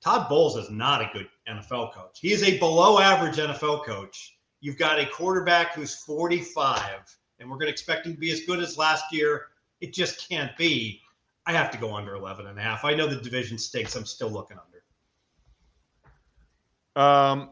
Todd 0.03 0.29
Bowles 0.29 0.55
is 0.55 0.69
not 0.69 1.01
a 1.01 1.09
good 1.11 1.27
NFL 1.49 1.93
coach. 1.93 2.19
He 2.21 2.31
is 2.31 2.43
a 2.43 2.59
below 2.59 2.99
average 2.99 3.37
NFL 3.37 3.85
coach. 3.85 4.37
You've 4.61 4.77
got 4.77 4.99
a 4.99 5.07
quarterback 5.07 5.73
who's 5.73 5.95
45, 5.95 6.83
and 7.39 7.49
we're 7.49 7.57
going 7.57 7.69
to 7.69 7.73
expect 7.73 8.05
him 8.05 8.13
to 8.13 8.19
be 8.19 8.31
as 8.31 8.41
good 8.41 8.59
as 8.59 8.77
last 8.77 9.05
year. 9.11 9.47
It 9.81 9.95
just 9.95 10.29
can't 10.29 10.55
be. 10.57 11.01
I 11.45 11.51
have 11.53 11.71
to 11.71 11.77
go 11.77 11.95
under 11.95 12.15
11 12.15 12.47
and 12.47 12.57
a 12.57 12.61
half. 12.61 12.85
I 12.85 12.93
know 12.93 13.07
the 13.07 13.17
division 13.17 13.57
stakes. 13.57 13.95
I'm 13.95 14.05
still 14.05 14.29
looking 14.29 14.57
under. 14.57 14.73
Um, 16.95 17.49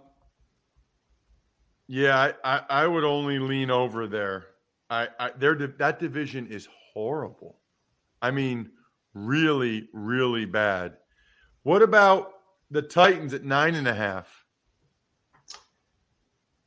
yeah, 1.87 2.17
I, 2.43 2.55
I, 2.55 2.61
I 2.69 2.87
would 2.87 3.03
only 3.03 3.39
lean 3.39 3.69
over 3.69 4.07
there. 4.07 4.45
I, 4.89 5.07
I 5.19 5.31
their 5.31 5.55
that 5.55 5.99
division 5.99 6.47
is 6.47 6.67
horrible. 6.93 7.57
I 8.21 8.31
mean, 8.31 8.69
really, 9.13 9.89
really 9.93 10.45
bad. 10.45 10.97
What 11.63 11.81
about 11.81 12.33
the 12.69 12.81
Titans 12.81 13.33
at 13.33 13.43
nine 13.43 13.75
and 13.75 13.87
a 13.87 13.93
half? 13.93 14.45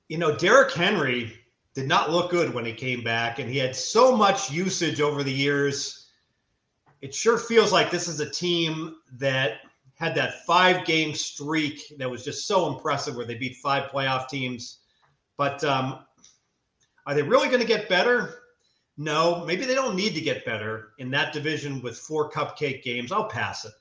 You 0.09 0.19
know, 0.19 0.37
Derrick 0.37 0.73
Henry 0.73 1.33
did 1.75 1.89
not 1.89 2.11
look 2.11 2.31
good 2.31 2.53
when 2.53 2.65
he 2.65 2.73
came 2.73 3.03
back, 3.03 3.39
and 3.39 3.51
he 3.51 3.59
had 3.59 3.75
so 3.75 4.17
much 4.17 4.51
usage 4.51 5.01
over 5.01 5.23
the 5.23 5.33
years. 5.33 6.04
It 7.05 7.15
sure 7.15 7.37
feels 7.37 7.71
like 7.71 7.91
this 7.91 8.09
is 8.09 8.21
a 8.21 8.31
team 8.31 8.97
that 9.19 9.59
had 9.97 10.15
that 10.15 10.43
five 10.47 10.87
game 10.87 11.15
streak 11.15 11.93
that 11.99 12.11
was 12.11 12.25
just 12.25 12.47
so 12.47 12.75
impressive 12.75 13.15
where 13.15 13.27
they 13.27 13.35
beat 13.35 13.57
five 13.57 13.91
playoff 13.91 14.27
teams. 14.27 14.79
But 15.37 15.63
um, 15.65 15.99
are 17.07 17.15
they 17.15 17.21
really 17.21 17.49
going 17.49 17.61
to 17.61 17.67
get 17.67 17.91
better? 17.91 18.37
No, 18.97 19.45
maybe 19.45 19.67
they 19.67 19.75
don't 19.75 19.95
need 19.95 20.15
to 20.15 20.23
get 20.23 20.47
better 20.47 20.93
in 20.97 21.11
that 21.11 21.35
division 21.35 21.83
with 21.83 21.99
four 21.99 22.31
cupcake 22.31 22.83
games. 22.83 23.13
I'll 23.13 23.29
pass 23.29 23.67
it. 23.67 23.73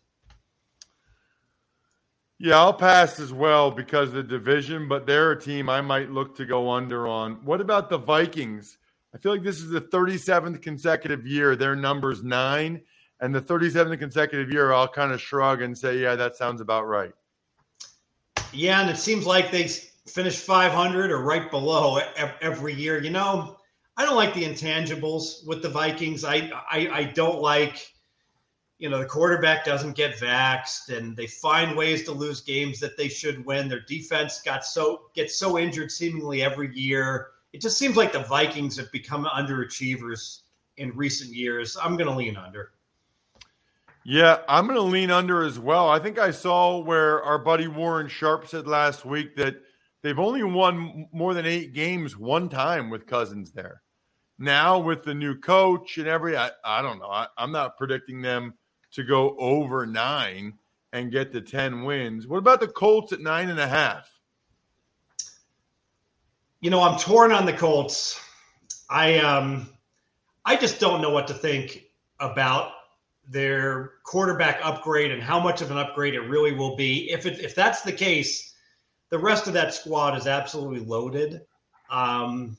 Yeah, 2.39 2.57
I'll 2.57 2.73
pass 2.73 3.21
as 3.21 3.31
well 3.31 3.71
because 3.71 4.11
the 4.11 4.21
division, 4.21 4.89
but 4.89 5.07
they're 5.07 5.31
a 5.31 5.39
team 5.39 5.69
I 5.69 5.79
might 5.79 6.11
look 6.11 6.35
to 6.35 6.45
go 6.45 6.69
under 6.69 7.07
on. 7.07 7.35
What 7.45 7.61
about 7.61 7.89
the 7.89 7.99
Vikings? 7.99 8.79
I 9.15 9.17
feel 9.17 9.31
like 9.31 9.43
this 9.43 9.61
is 9.61 9.69
the 9.69 9.79
37th 9.79 10.61
consecutive 10.61 11.25
year. 11.25 11.55
Their 11.55 11.77
number's 11.77 12.21
nine, 12.21 12.81
and 13.23 13.33
the 13.33 13.39
37th 13.39 13.97
consecutive 13.99 14.51
year, 14.51 14.73
I'll 14.73 14.85
kind 14.85 15.13
of 15.13 15.21
shrug 15.21 15.61
and 15.61 15.77
say, 15.77 15.97
yeah, 15.97 16.13
that 16.13 16.35
sounds 16.35 16.59
about 16.59 16.87
right. 16.87 17.13
Yeah, 18.51 18.81
and 18.81 18.89
it 18.89 18.97
seems 18.97 19.25
like 19.25 19.49
they 19.49 19.69
finish 20.09 20.35
500 20.35 21.09
or 21.09 21.23
right 21.23 21.49
below 21.49 22.01
every 22.41 22.73
year. 22.73 23.01
You 23.01 23.11
know, 23.11 23.55
I 23.95 24.03
don't 24.03 24.17
like 24.17 24.33
the 24.33 24.43
intangibles 24.43 25.47
with 25.47 25.61
the 25.61 25.69
Vikings. 25.69 26.25
I, 26.25 26.51
I, 26.69 26.89
I 26.91 27.03
don't 27.15 27.39
like, 27.39 27.93
you 28.77 28.89
know, 28.89 28.99
the 28.99 29.05
quarterback 29.05 29.63
doesn't 29.63 29.95
get 29.95 30.17
vaxxed 30.17 30.89
and 30.89 31.15
they 31.15 31.27
find 31.27 31.77
ways 31.77 32.03
to 32.03 32.11
lose 32.11 32.41
games 32.41 32.77
that 32.81 32.97
they 32.97 33.07
should 33.07 33.45
win. 33.45 33.69
Their 33.69 33.85
defense 33.87 34.41
got 34.41 34.65
so 34.65 35.03
gets 35.15 35.35
so 35.39 35.57
injured 35.57 35.93
seemingly 35.93 36.43
every 36.43 36.77
year. 36.77 37.29
It 37.53 37.61
just 37.61 37.77
seems 37.77 37.95
like 37.95 38.11
the 38.11 38.23
Vikings 38.23 38.75
have 38.75 38.91
become 38.91 39.23
underachievers 39.23 40.41
in 40.75 40.91
recent 40.97 41.33
years. 41.33 41.77
I'm 41.81 41.95
going 41.95 42.09
to 42.09 42.15
lean 42.15 42.35
under. 42.35 42.71
Yeah, 44.05 44.39
I'm 44.49 44.65
going 44.65 44.75
to 44.75 44.81
lean 44.81 45.11
under 45.11 45.43
as 45.43 45.57
well. 45.59 45.89
I 45.89 45.97
think 45.99 46.19
I 46.19 46.31
saw 46.31 46.79
where 46.79 47.23
our 47.23 47.39
buddy 47.39 47.67
Warren 47.67 48.09
Sharp 48.09 48.47
said 48.47 48.67
last 48.67 49.05
week 49.05 49.35
that 49.37 49.55
they've 50.01 50.19
only 50.19 50.43
won 50.43 51.07
more 51.13 51.33
than 51.33 51.45
eight 51.45 51.73
games 51.73 52.17
one 52.17 52.49
time 52.49 52.89
with 52.89 53.07
Cousins 53.07 53.51
there. 53.51 53.81
Now 54.37 54.77
with 54.77 55.03
the 55.03 55.13
new 55.13 55.39
coach 55.39 55.97
and 55.97 56.07
every, 56.07 56.35
I, 56.35 56.49
I 56.65 56.81
don't 56.81 56.99
know. 56.99 57.09
I, 57.09 57.27
I'm 57.37 57.53
not 57.53 57.77
predicting 57.77 58.21
them 58.21 58.55
to 58.91 59.03
go 59.03 59.37
over 59.37 59.85
nine 59.85 60.53
and 60.91 61.11
get 61.11 61.31
the 61.31 61.41
10 61.41 61.83
wins. 61.83 62.27
What 62.27 62.37
about 62.37 62.59
the 62.59 62.67
Colts 62.67 63.13
at 63.13 63.21
nine 63.21 63.49
and 63.49 63.59
a 63.59 63.67
half? 63.67 64.09
You 66.59 66.69
know, 66.69 66.81
I'm 66.81 66.99
torn 66.99 67.31
on 67.31 67.45
the 67.45 67.53
Colts. 67.53 68.21
I 68.89 69.17
um 69.17 69.69
I 70.45 70.55
just 70.55 70.79
don't 70.79 71.01
know 71.01 71.09
what 71.09 71.27
to 71.27 71.33
think 71.33 71.85
about 72.19 72.71
their 73.27 73.93
quarterback 74.03 74.59
upgrade 74.63 75.11
and 75.11 75.21
how 75.21 75.39
much 75.39 75.61
of 75.61 75.71
an 75.71 75.77
upgrade 75.77 76.13
it 76.13 76.21
really 76.21 76.53
will 76.53 76.75
be. 76.75 77.09
If 77.11 77.25
it, 77.25 77.39
if 77.39 77.55
that's 77.55 77.81
the 77.81 77.91
case, 77.91 78.53
the 79.09 79.19
rest 79.19 79.47
of 79.47 79.53
that 79.53 79.73
squad 79.73 80.17
is 80.17 80.27
absolutely 80.27 80.81
loaded. 80.81 81.41
Um, 81.89 82.57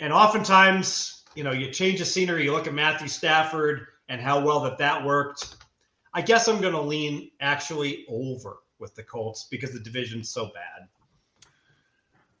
and 0.00 0.12
oftentimes, 0.12 1.24
you 1.34 1.42
know, 1.42 1.52
you 1.52 1.70
change 1.70 1.98
the 1.98 2.04
scenery. 2.04 2.44
You 2.44 2.52
look 2.52 2.66
at 2.66 2.74
Matthew 2.74 3.08
Stafford 3.08 3.86
and 4.08 4.20
how 4.20 4.44
well 4.44 4.60
that 4.60 4.78
that 4.78 5.04
worked. 5.04 5.56
I 6.12 6.22
guess 6.22 6.46
I'm 6.46 6.60
going 6.60 6.74
to 6.74 6.80
lean 6.80 7.30
actually 7.40 8.04
over 8.08 8.58
with 8.78 8.94
the 8.94 9.02
Colts 9.02 9.48
because 9.50 9.72
the 9.72 9.80
division's 9.80 10.30
so 10.30 10.46
bad. 10.46 10.88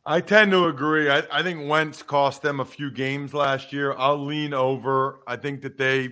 I 0.06 0.20
tend 0.20 0.50
to 0.52 0.66
agree. 0.66 1.08
I, 1.08 1.22
I 1.32 1.42
think 1.42 1.68
Wentz 1.68 2.02
cost 2.02 2.42
them 2.42 2.60
a 2.60 2.64
few 2.64 2.90
games 2.90 3.32
last 3.32 3.72
year. 3.72 3.94
I'll 3.96 4.22
lean 4.22 4.52
over. 4.52 5.20
I 5.26 5.36
think 5.36 5.62
that 5.62 5.78
they 5.78 6.10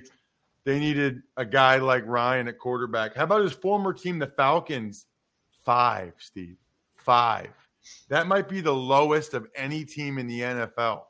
they 0.64 0.79
needed 0.79 1.22
a 1.37 1.44
guy 1.44 1.77
like 1.77 2.05
Ryan 2.07 2.48
at 2.48 2.59
quarterback. 2.59 3.14
How 3.14 3.25
about 3.25 3.42
his 3.42 3.53
former 3.53 3.92
team, 3.92 4.18
the 4.18 4.27
Falcons? 4.27 5.07
Five, 5.64 6.14
Steve. 6.18 6.57
Five. 6.96 7.51
That 8.09 8.27
might 8.27 8.48
be 8.48 8.61
the 8.61 8.75
lowest 8.75 9.35
of 9.35 9.48
any 9.57 9.85
team 9.85 10.18
in 10.18 10.27
the 10.27 10.40
NFL. 10.40 11.03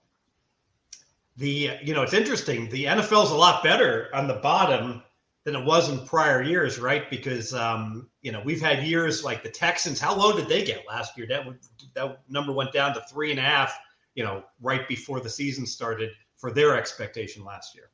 The 1.36 1.70
you 1.82 1.94
know 1.94 2.02
it's 2.02 2.12
interesting. 2.12 2.68
The 2.68 2.84
NFL 2.84 3.24
is 3.24 3.30
a 3.30 3.36
lot 3.36 3.62
better 3.62 4.10
on 4.14 4.26
the 4.26 4.34
bottom 4.34 5.02
than 5.44 5.56
it 5.56 5.64
was 5.64 5.88
in 5.88 6.06
prior 6.06 6.42
years, 6.42 6.78
right? 6.78 7.08
Because 7.08 7.54
um, 7.54 8.08
you 8.20 8.32
know 8.32 8.42
we've 8.44 8.60
had 8.60 8.82
years 8.82 9.24
like 9.24 9.42
the 9.42 9.48
Texans. 9.48 9.98
How 9.98 10.14
low 10.14 10.36
did 10.36 10.48
they 10.48 10.62
get 10.62 10.86
last 10.86 11.16
year? 11.16 11.26
That 11.26 11.46
that 11.94 12.20
number 12.28 12.52
went 12.52 12.72
down 12.72 12.94
to 12.94 13.02
three 13.10 13.30
and 13.30 13.40
a 13.40 13.42
half. 13.42 13.78
You 14.14 14.24
know, 14.24 14.44
right 14.60 14.86
before 14.88 15.20
the 15.20 15.30
season 15.30 15.64
started 15.66 16.10
for 16.36 16.50
their 16.50 16.76
expectation 16.76 17.44
last 17.44 17.74
year. 17.74 17.90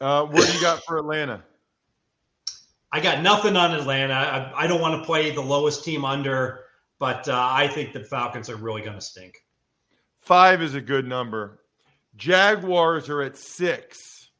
Uh, 0.00 0.24
what 0.24 0.46
do 0.46 0.52
you 0.52 0.60
got 0.60 0.84
for 0.84 0.98
Atlanta? 0.98 1.42
I 2.90 3.00
got 3.00 3.22
nothing 3.22 3.56
on 3.56 3.72
Atlanta. 3.72 4.14
I, 4.14 4.64
I 4.64 4.66
don't 4.66 4.80
want 4.80 5.00
to 5.00 5.06
play 5.06 5.30
the 5.30 5.42
lowest 5.42 5.84
team 5.84 6.04
under, 6.04 6.60
but 6.98 7.28
uh, 7.28 7.34
I 7.36 7.68
think 7.68 7.92
the 7.92 8.04
Falcons 8.04 8.48
are 8.48 8.56
really 8.56 8.82
going 8.82 8.94
to 8.94 9.00
stink. 9.00 9.34
Five 10.20 10.62
is 10.62 10.74
a 10.74 10.80
good 10.80 11.06
number. 11.06 11.60
Jaguars 12.16 13.08
are 13.08 13.22
at 13.22 13.36
six. 13.36 14.30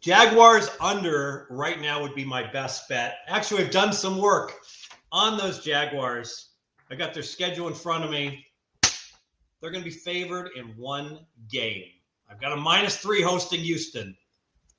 Jaguars 0.00 0.68
under 0.80 1.46
right 1.50 1.80
now 1.80 2.02
would 2.02 2.14
be 2.14 2.24
my 2.24 2.50
best 2.50 2.88
bet. 2.88 3.18
Actually, 3.28 3.64
I've 3.64 3.70
done 3.70 3.92
some 3.92 4.18
work 4.18 4.52
on 5.12 5.38
those 5.38 5.64
Jaguars. 5.64 6.50
I 6.90 6.96
got 6.96 7.14
their 7.14 7.22
schedule 7.22 7.68
in 7.68 7.74
front 7.74 8.04
of 8.04 8.10
me. 8.10 8.44
They're 9.60 9.70
going 9.70 9.84
to 9.84 9.88
be 9.88 9.96
favored 9.96 10.50
in 10.56 10.66
one 10.76 11.20
game. 11.48 11.84
I've 12.32 12.40
got 12.40 12.52
a 12.52 12.56
minus 12.56 12.96
three 12.96 13.20
hosting 13.20 13.60
Houston. 13.60 14.16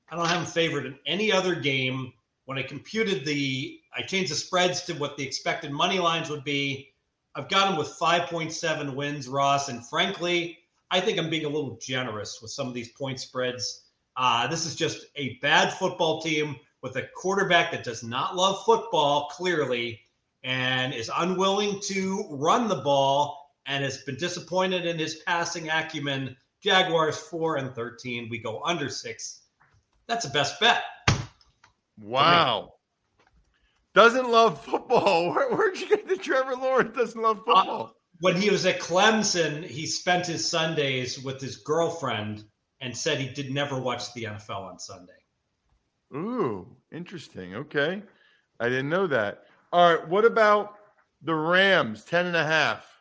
I 0.10 0.16
don't 0.16 0.26
have 0.26 0.38
them 0.38 0.52
favored 0.52 0.88
in 0.88 0.98
any 1.06 1.32
other 1.32 1.54
game. 1.54 2.12
When 2.46 2.58
I 2.58 2.64
computed 2.64 3.26
the, 3.26 3.80
I 3.96 4.02
changed 4.02 4.32
the 4.32 4.36
spreads 4.36 4.82
to 4.86 4.94
what 4.94 5.18
the 5.18 5.24
expected 5.24 5.72
money 5.72 6.00
lines 6.00 6.32
would 6.32 6.44
be. 6.44 6.94
I've 7.36 7.50
got 7.50 7.70
them 7.70 7.78
with 7.78 7.96
5.7 8.00 8.96
wins, 8.96 9.28
Ross. 9.28 9.70
And 9.70 9.86
frankly, 9.86 10.58
I 10.90 11.00
think 11.00 11.20
I'm 11.20 11.30
being 11.30 11.46
a 11.46 11.50
little 11.50 11.78
generous 11.80 12.40
with 12.42 12.50
some 12.50 12.68
of 12.68 12.74
these 12.74 12.90
point 12.90 13.20
spreads. 13.20 13.84
Uh, 14.18 14.48
this 14.48 14.66
is 14.66 14.76
just 14.76 15.06
a 15.16 15.38
bad 15.44 15.72
football 15.74 16.22
team 16.24 16.56
with 16.82 16.96
a 16.96 17.08
quarterback 17.16 17.72
that 17.72 17.84
does 17.84 18.04
not 18.04 18.36
love 18.36 18.64
football, 18.66 19.30
clearly, 19.30 20.00
and 20.44 20.92
is 20.92 21.12
unwilling 21.18 21.80
to 21.82 22.26
run 22.32 22.68
the 22.68 22.82
ball 22.82 23.52
and 23.68 23.84
has 23.84 24.00
been 24.00 24.18
disappointed 24.18 24.88
in 24.88 24.98
his 24.98 25.22
passing 25.28 25.70
acumen 25.70 26.36
Jaguars 26.64 27.18
four 27.18 27.58
and 27.58 27.74
thirteen. 27.76 28.28
We 28.30 28.40
go 28.40 28.62
under 28.64 28.90
six. 28.90 29.42
That's 30.08 30.26
a 30.26 30.30
best 30.30 30.60
bet. 30.60 30.84
Wow. 32.00 32.74
doesn't 33.94 34.30
love 34.30 34.64
football. 34.64 35.32
Where, 35.34 35.50
where'd 35.56 35.80
you 35.80 35.88
get 35.88 36.08
the 36.08 36.18
Trevor 36.18 36.56
Lawrence 36.56 36.96
doesn't 36.96 37.22
love 37.22 37.40
uh, 37.40 37.44
football? 37.44 37.84
Uh, 37.86 37.90
when 38.20 38.36
he 38.36 38.50
was 38.50 38.66
at 38.66 38.80
Clemson, 38.80 39.64
he 39.64 39.86
spent 39.86 40.26
his 40.26 40.50
Sundays 40.50 41.20
with 41.20 41.42
his 41.42 41.58
girlfriend 41.58 42.44
and 42.82 42.96
said 42.96 43.18
he 43.18 43.30
did 43.30 43.52
never 43.52 43.80
watch 43.80 44.14
the 44.14 44.24
NFL 44.24 44.62
on 44.62 44.80
Sunday. 44.80 45.14
Ooh, 46.16 46.68
interesting. 46.92 47.56
Okay. 47.56 48.02
I 48.60 48.70
didn't 48.70 48.90
know 48.90 49.08
that. 49.08 49.46
All 49.72 49.94
right. 49.94 50.08
What 50.08 50.26
about 50.26 50.76
the 51.22 51.34
Rams, 51.34 52.04
10 52.04 52.28
and 52.28 52.36
a 52.36 52.46
half? 52.46 52.93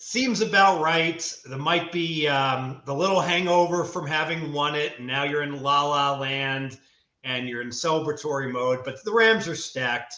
Seems 0.00 0.40
about 0.40 0.80
right. 0.80 1.36
There 1.44 1.58
might 1.58 1.90
be 1.90 2.28
um, 2.28 2.82
the 2.86 2.94
little 2.94 3.20
hangover 3.20 3.84
from 3.84 4.06
having 4.06 4.52
won 4.52 4.76
it, 4.76 4.96
and 4.98 5.06
now 5.06 5.24
you're 5.24 5.42
in 5.42 5.60
la 5.60 5.86
la 5.88 6.16
land 6.16 6.78
and 7.24 7.48
you're 7.48 7.62
in 7.62 7.68
celebratory 7.68 8.50
mode. 8.50 8.84
But 8.84 9.02
the 9.04 9.12
Rams 9.12 9.48
are 9.48 9.56
stacked. 9.56 10.14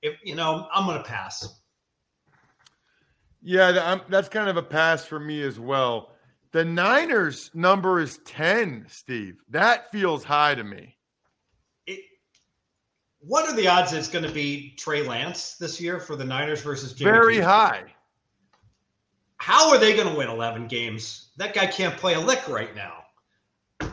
If 0.00 0.16
you 0.24 0.34
know, 0.34 0.68
I'm 0.72 0.86
going 0.86 0.96
to 0.96 1.04
pass. 1.04 1.60
Yeah, 3.42 4.00
that's 4.08 4.30
kind 4.30 4.48
of 4.48 4.56
a 4.56 4.62
pass 4.62 5.04
for 5.04 5.20
me 5.20 5.42
as 5.42 5.60
well. 5.60 6.12
The 6.52 6.64
Niners 6.64 7.50
number 7.54 8.00
is 8.00 8.18
10, 8.24 8.86
Steve. 8.88 9.42
That 9.50 9.90
feels 9.90 10.24
high 10.24 10.54
to 10.54 10.64
me. 10.64 10.96
It, 11.86 12.00
what 13.20 13.48
are 13.48 13.54
the 13.54 13.68
odds 13.68 13.92
it's 13.92 14.08
going 14.08 14.24
to 14.24 14.32
be 14.32 14.74
Trey 14.76 15.06
Lance 15.06 15.56
this 15.56 15.80
year 15.80 16.00
for 16.00 16.16
the 16.16 16.24
Niners 16.24 16.62
versus 16.62 16.94
Jimmy 16.94 17.10
Very 17.10 17.36
G? 17.36 17.40
high. 17.42 17.84
How 19.40 19.70
are 19.70 19.78
they 19.78 19.96
going 19.96 20.06
to 20.06 20.14
win 20.14 20.28
11 20.28 20.66
games? 20.66 21.28
That 21.38 21.54
guy 21.54 21.66
can't 21.66 21.96
play 21.96 22.12
a 22.12 22.20
lick 22.20 22.46
right 22.46 22.76
now. 22.76 23.04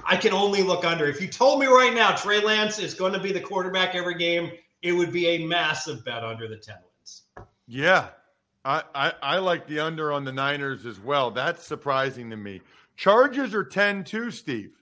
I 0.05 0.17
can 0.17 0.33
only 0.33 0.61
look 0.61 0.83
under. 0.83 1.05
If 1.05 1.21
you 1.21 1.29
told 1.29 1.61
me 1.61 1.67
right 1.67 1.93
now 1.93 2.13
Trey 2.13 2.41
Lance 2.43 2.79
is 2.79 2.93
going 2.93 3.13
to 3.13 3.19
be 3.19 3.31
the 3.31 3.39
quarterback 3.39 3.95
every 3.95 4.15
game, 4.15 4.51
it 4.81 4.91
would 4.91 5.13
be 5.13 5.25
a 5.27 5.47
massive 5.47 6.03
bet 6.03 6.21
under 6.21 6.49
the 6.49 6.57
10 6.57 6.75
wins. 6.75 7.21
Yeah. 7.65 8.09
I, 8.65 8.83
I, 8.93 9.13
I 9.23 9.37
like 9.37 9.67
the 9.67 9.79
under 9.79 10.11
on 10.11 10.25
the 10.25 10.33
Niners 10.33 10.85
as 10.85 10.99
well. 10.99 11.31
That's 11.31 11.65
surprising 11.65 12.29
to 12.31 12.35
me. 12.35 12.59
Chargers 12.97 13.53
are 13.53 13.63
10 13.63 14.03
too, 14.03 14.31
Steve. 14.31 14.73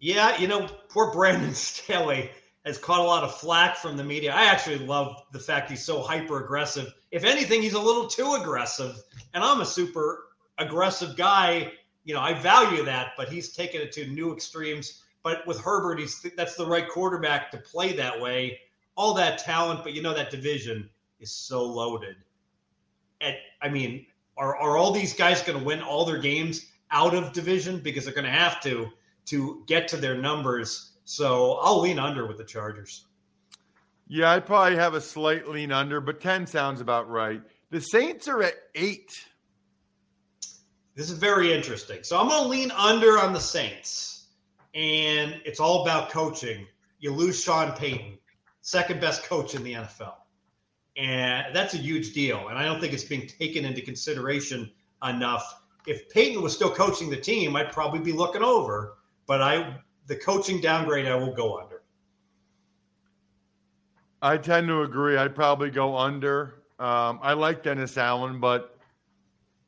Yeah, 0.00 0.36
you 0.36 0.48
know, 0.48 0.66
poor 0.88 1.12
Brandon 1.12 1.54
Staley 1.54 2.32
has 2.64 2.76
caught 2.76 2.98
a 2.98 3.04
lot 3.04 3.22
of 3.22 3.36
flack 3.36 3.76
from 3.76 3.96
the 3.96 4.02
media. 4.02 4.32
I 4.34 4.46
actually 4.46 4.78
love 4.78 5.22
the 5.30 5.38
fact 5.38 5.70
he's 5.70 5.84
so 5.84 6.02
hyper 6.02 6.42
aggressive. 6.42 6.92
If 7.10 7.24
anything, 7.24 7.62
he's 7.62 7.74
a 7.74 7.80
little 7.80 8.06
too 8.06 8.34
aggressive. 8.34 9.02
And 9.34 9.42
I'm 9.42 9.60
a 9.60 9.66
super 9.66 10.28
aggressive 10.58 11.16
guy. 11.16 11.72
You 12.04 12.14
know, 12.14 12.20
I 12.20 12.34
value 12.34 12.84
that, 12.84 13.12
but 13.16 13.28
he's 13.28 13.52
taken 13.52 13.80
it 13.80 13.92
to 13.92 14.06
new 14.06 14.32
extremes. 14.32 15.02
But 15.22 15.46
with 15.46 15.60
Herbert, 15.60 15.98
he's 15.98 16.24
that's 16.36 16.54
the 16.54 16.66
right 16.66 16.88
quarterback 16.88 17.50
to 17.50 17.58
play 17.58 17.92
that 17.94 18.18
way. 18.18 18.60
All 18.96 19.14
that 19.14 19.38
talent, 19.38 19.82
but 19.82 19.92
you 19.92 20.02
know 20.02 20.14
that 20.14 20.30
division 20.30 20.88
is 21.20 21.30
so 21.30 21.64
loaded. 21.64 22.16
And 23.20 23.36
I 23.60 23.68
mean, 23.68 24.06
are 24.36 24.56
are 24.56 24.76
all 24.76 24.92
these 24.92 25.12
guys 25.12 25.42
going 25.42 25.58
to 25.58 25.64
win 25.64 25.82
all 25.82 26.04
their 26.04 26.18
games 26.18 26.66
out 26.90 27.14
of 27.14 27.32
division 27.32 27.80
because 27.80 28.04
they're 28.04 28.14
going 28.14 28.24
to 28.24 28.30
have 28.30 28.60
to 28.62 28.88
to 29.26 29.62
get 29.66 29.88
to 29.88 29.96
their 29.96 30.16
numbers? 30.16 30.92
So 31.04 31.54
I'll 31.54 31.80
lean 31.80 31.98
under 31.98 32.26
with 32.26 32.38
the 32.38 32.44
Chargers. 32.44 33.06
Yeah, 34.12 34.32
I'd 34.32 34.44
probably 34.44 34.76
have 34.76 34.94
a 34.94 35.00
slight 35.00 35.46
lean 35.46 35.70
under, 35.70 36.00
but 36.00 36.20
10 36.20 36.44
sounds 36.44 36.80
about 36.80 37.08
right. 37.08 37.40
The 37.70 37.80
Saints 37.80 38.26
are 38.26 38.42
at 38.42 38.54
eight. 38.74 39.24
This 40.96 41.12
is 41.12 41.16
very 41.16 41.52
interesting. 41.52 42.02
So 42.02 42.18
I'm 42.18 42.26
going 42.26 42.42
to 42.42 42.48
lean 42.48 42.72
under 42.72 43.20
on 43.20 43.32
the 43.32 43.38
Saints. 43.38 44.26
And 44.74 45.40
it's 45.44 45.60
all 45.60 45.82
about 45.82 46.10
coaching. 46.10 46.66
You 46.98 47.12
lose 47.12 47.40
Sean 47.40 47.70
Payton, 47.76 48.18
second 48.62 49.00
best 49.00 49.22
coach 49.22 49.54
in 49.54 49.62
the 49.62 49.74
NFL. 49.74 50.14
And 50.96 51.54
that's 51.54 51.74
a 51.74 51.78
huge 51.78 52.12
deal. 52.12 52.48
And 52.48 52.58
I 52.58 52.64
don't 52.64 52.80
think 52.80 52.92
it's 52.92 53.04
being 53.04 53.28
taken 53.28 53.64
into 53.64 53.80
consideration 53.80 54.72
enough. 55.08 55.62
If 55.86 56.10
Payton 56.10 56.42
was 56.42 56.52
still 56.52 56.70
coaching 56.70 57.10
the 57.10 57.16
team, 57.16 57.54
I'd 57.54 57.70
probably 57.70 58.00
be 58.00 58.12
looking 58.12 58.42
over. 58.42 58.96
But 59.28 59.40
I 59.40 59.76
the 60.08 60.16
coaching 60.16 60.60
downgrade, 60.60 61.06
I 61.06 61.14
will 61.14 61.32
go 61.32 61.60
under. 61.60 61.69
I 64.22 64.36
tend 64.36 64.68
to 64.68 64.82
agree. 64.82 65.16
I'd 65.16 65.34
probably 65.34 65.70
go 65.70 65.96
under. 65.96 66.62
Um, 66.78 67.20
I 67.22 67.32
like 67.32 67.62
Dennis 67.62 67.96
Allen, 67.96 68.40
but 68.40 68.78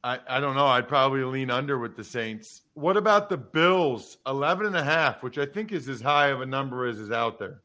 I, 0.05 0.19
I 0.29 0.41
don't 0.41 0.55
know. 0.55 0.67
I'd 0.67 0.89
probably 0.89 1.25
lean 1.25 1.51
under 1.51 1.79
with 1.79 1.97
the 1.97 2.05
Saints. 2.05 2.63
What 2.75 2.97
about 2.97 3.29
the 3.29 3.37
Bills? 3.37 4.19
11 4.27 4.67
and 4.67 4.77
a 4.77 4.85
half, 4.85 5.23
which 5.23 5.39
I 5.39 5.47
think 5.47 5.73
is 5.73 5.89
as 5.89 6.01
high 6.01 6.29
of 6.29 6.41
a 6.41 6.47
number 6.47 6.87
as 6.87 6.99
is 6.99 7.11
out 7.11 7.39
there. 7.39 7.61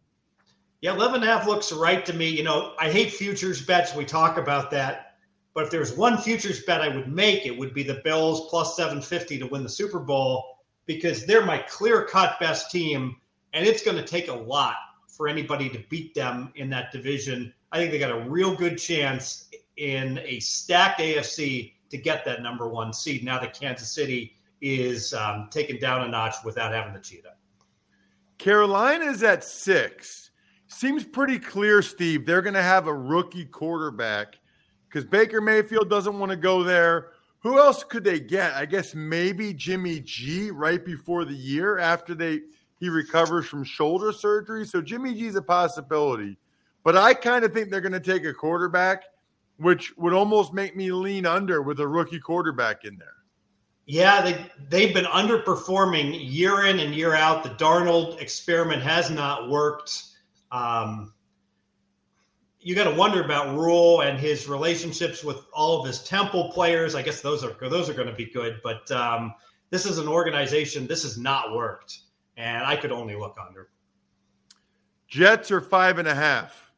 Yeah, 0.82 0.93
11 0.93 1.21
and 1.21 1.23
a 1.23 1.28
half 1.28 1.47
looks 1.47 1.71
right 1.71 2.06
to 2.06 2.13
me. 2.13 2.30
You 2.30 2.43
know, 2.43 2.73
I 2.80 2.89
hate 2.89 3.12
futures 3.12 3.65
bets. 3.65 3.95
We 3.95 4.06
talk 4.06 4.38
about 4.38 4.69
that. 4.71 5.15
But 5.54 5.65
if 5.65 5.71
there's 5.71 5.97
one 5.97 6.19
futures 6.19 6.63
bet 6.65 6.82
I 6.82 6.95
would 6.95 7.12
make, 7.12 7.47
it 7.47 7.58
would 7.58 7.73
be 7.73 7.82
the 7.82 8.00
Bills 8.04 8.47
plus 8.50 8.78
750 8.78 9.39
to 9.39 9.47
win 9.47 9.63
the 9.63 9.69
Super 9.69 10.00
Bowl 10.00 10.60
because 10.86 11.26
they're 11.26 11.45
my 11.45 11.58
clear 11.58 12.06
cut 12.06 12.39
best 12.39 12.69
team, 12.69 13.15
and 13.54 13.65
it's 13.65 13.84
going 13.84 13.97
to 13.97 14.04
take 14.04 14.28
a 14.28 14.34
lot 14.34 14.76
for 15.17 15.27
anybody 15.27 15.67
to 15.69 15.80
beat 15.89 16.13
them 16.13 16.53
in 16.56 16.69
that 16.69 16.91
division. 16.91 17.51
I 17.71 17.80
think 17.80 17.91
they 17.91 17.97
got 17.97 18.12
a 18.12 18.30
real 18.30 18.56
good 18.56 18.77
chance 18.77 19.49
in 19.77 20.19
a 20.19 20.39
stacked 20.39 20.99
AFC 20.99 21.73
to 21.89 21.97
get 21.97 22.23
that 22.25 22.43
number 22.43 22.67
one 22.67 22.93
seed 22.93 23.23
now 23.23 23.39
that 23.39 23.60
Kansas 23.60 23.91
City 23.91 24.38
is 24.62 25.13
um, 25.15 25.49
taken 25.51 25.80
down 25.80 26.03
a 26.03 26.08
notch 26.08 26.36
without 26.45 26.71
having 26.71 26.93
the 26.93 26.99
cheetah. 26.99 27.34
Carolina's 28.38 29.23
at 29.23 29.43
six. 29.43 30.30
Seems 30.67 31.03
pretty 31.03 31.39
clear, 31.39 31.82
Steve. 31.82 32.25
They're 32.25 32.41
going 32.41 32.53
to 32.53 32.62
have 32.62 32.88
a 32.88 32.93
rookie 32.93 33.45
quarterback 33.45 34.38
because 34.88 35.06
Baker 35.06 35.41
Mayfield 35.41 35.89
doesn't 35.89 36.19
want 36.19 36.30
to 36.30 36.36
go 36.36 36.63
there. 36.63 37.12
Who 37.39 37.58
else 37.58 37.84
could 37.84 38.03
they 38.03 38.19
get? 38.19 38.53
I 38.53 38.65
guess 38.65 38.93
maybe 38.93 39.53
Jimmy 39.53 40.01
G 40.01 40.51
right 40.51 40.84
before 40.84 41.25
the 41.25 41.36
year 41.36 41.77
after 41.80 42.13
they 42.13 42.41
he 42.80 42.90
recovers 42.90 43.46
from 43.48 43.63
shoulder 43.63 44.12
surgery. 44.12 44.66
So 44.66 44.82
Jimmy 44.82 45.13
G's 45.13 45.36
a 45.36 45.42
possibility. 45.42 46.38
But 46.84 46.96
I 46.96 47.13
kind 47.13 47.44
of 47.44 47.54
think 47.54 47.70
they're 47.70 47.82
going 47.82 47.92
to 47.92 48.00
take 48.00 48.24
a 48.26 48.34
quarterback, 48.34 49.04
which 49.58 49.96
would 49.98 50.13
almost 50.13 50.54
make 50.54 50.76
me 50.76 50.92
lean 50.92 51.26
under 51.26 51.62
with 51.62 51.80
a 51.80 51.88
rookie 51.88 52.20
quarterback 52.20 52.86
in 52.86 52.98
there. 52.98 53.13
Yeah, 53.86 54.22
they 54.22 54.52
they've 54.70 54.94
been 54.94 55.06
underperforming 55.06 56.18
year 56.22 56.66
in 56.66 56.80
and 56.80 56.94
year 56.94 57.16
out. 57.16 57.44
The 57.44 57.52
Darnold 57.52 58.22
experiment 58.22 58.82
has 58.84 59.10
not 59.10 59.50
worked. 59.50 60.04
Um, 60.52 61.13
you 62.60 62.76
got 62.76 62.84
to 62.84 62.96
wonder 62.96 63.24
about 63.24 63.56
Rhule 63.58 64.02
and 64.02 64.20
his 64.20 64.50
relationships 64.50 65.24
with 65.24 65.46
all 65.54 65.80
of 65.80 65.88
his 65.88 66.04
Temple 66.04 66.52
players. 66.52 66.96
I 66.96 67.02
guess 67.02 67.22
those 67.22 67.46
are 67.46 67.56
those 67.70 67.90
are 67.90 67.94
going 67.94 68.10
to 68.10 68.13
be 68.13 68.26
good, 68.26 68.60
but 68.62 68.92
um, 68.92 69.34
this 69.70 69.86
is 69.86 70.00
an 70.00 70.08
organization. 70.10 70.86
This 70.86 71.04
has 71.04 71.18
not 71.18 71.56
worked, 71.56 72.00
and 72.38 72.65
I 72.65 72.76
could 72.76 72.91
only 72.91 73.15
look 73.15 73.38
under. 73.45 73.69
Jets 75.08 75.52
are 75.52 75.62
five 75.62 76.00
and 76.00 76.08
a 76.08 76.15
half. 76.15 76.71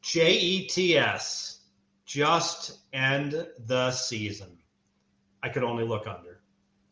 J 0.00 0.32
E 0.32 0.66
T 0.66 0.96
S. 0.96 1.60
Just 2.06 2.78
end 2.92 3.46
the 3.66 3.90
season. 3.90 4.58
I 5.42 5.48
could 5.48 5.64
only 5.64 5.84
look 5.84 6.06
under. 6.06 6.40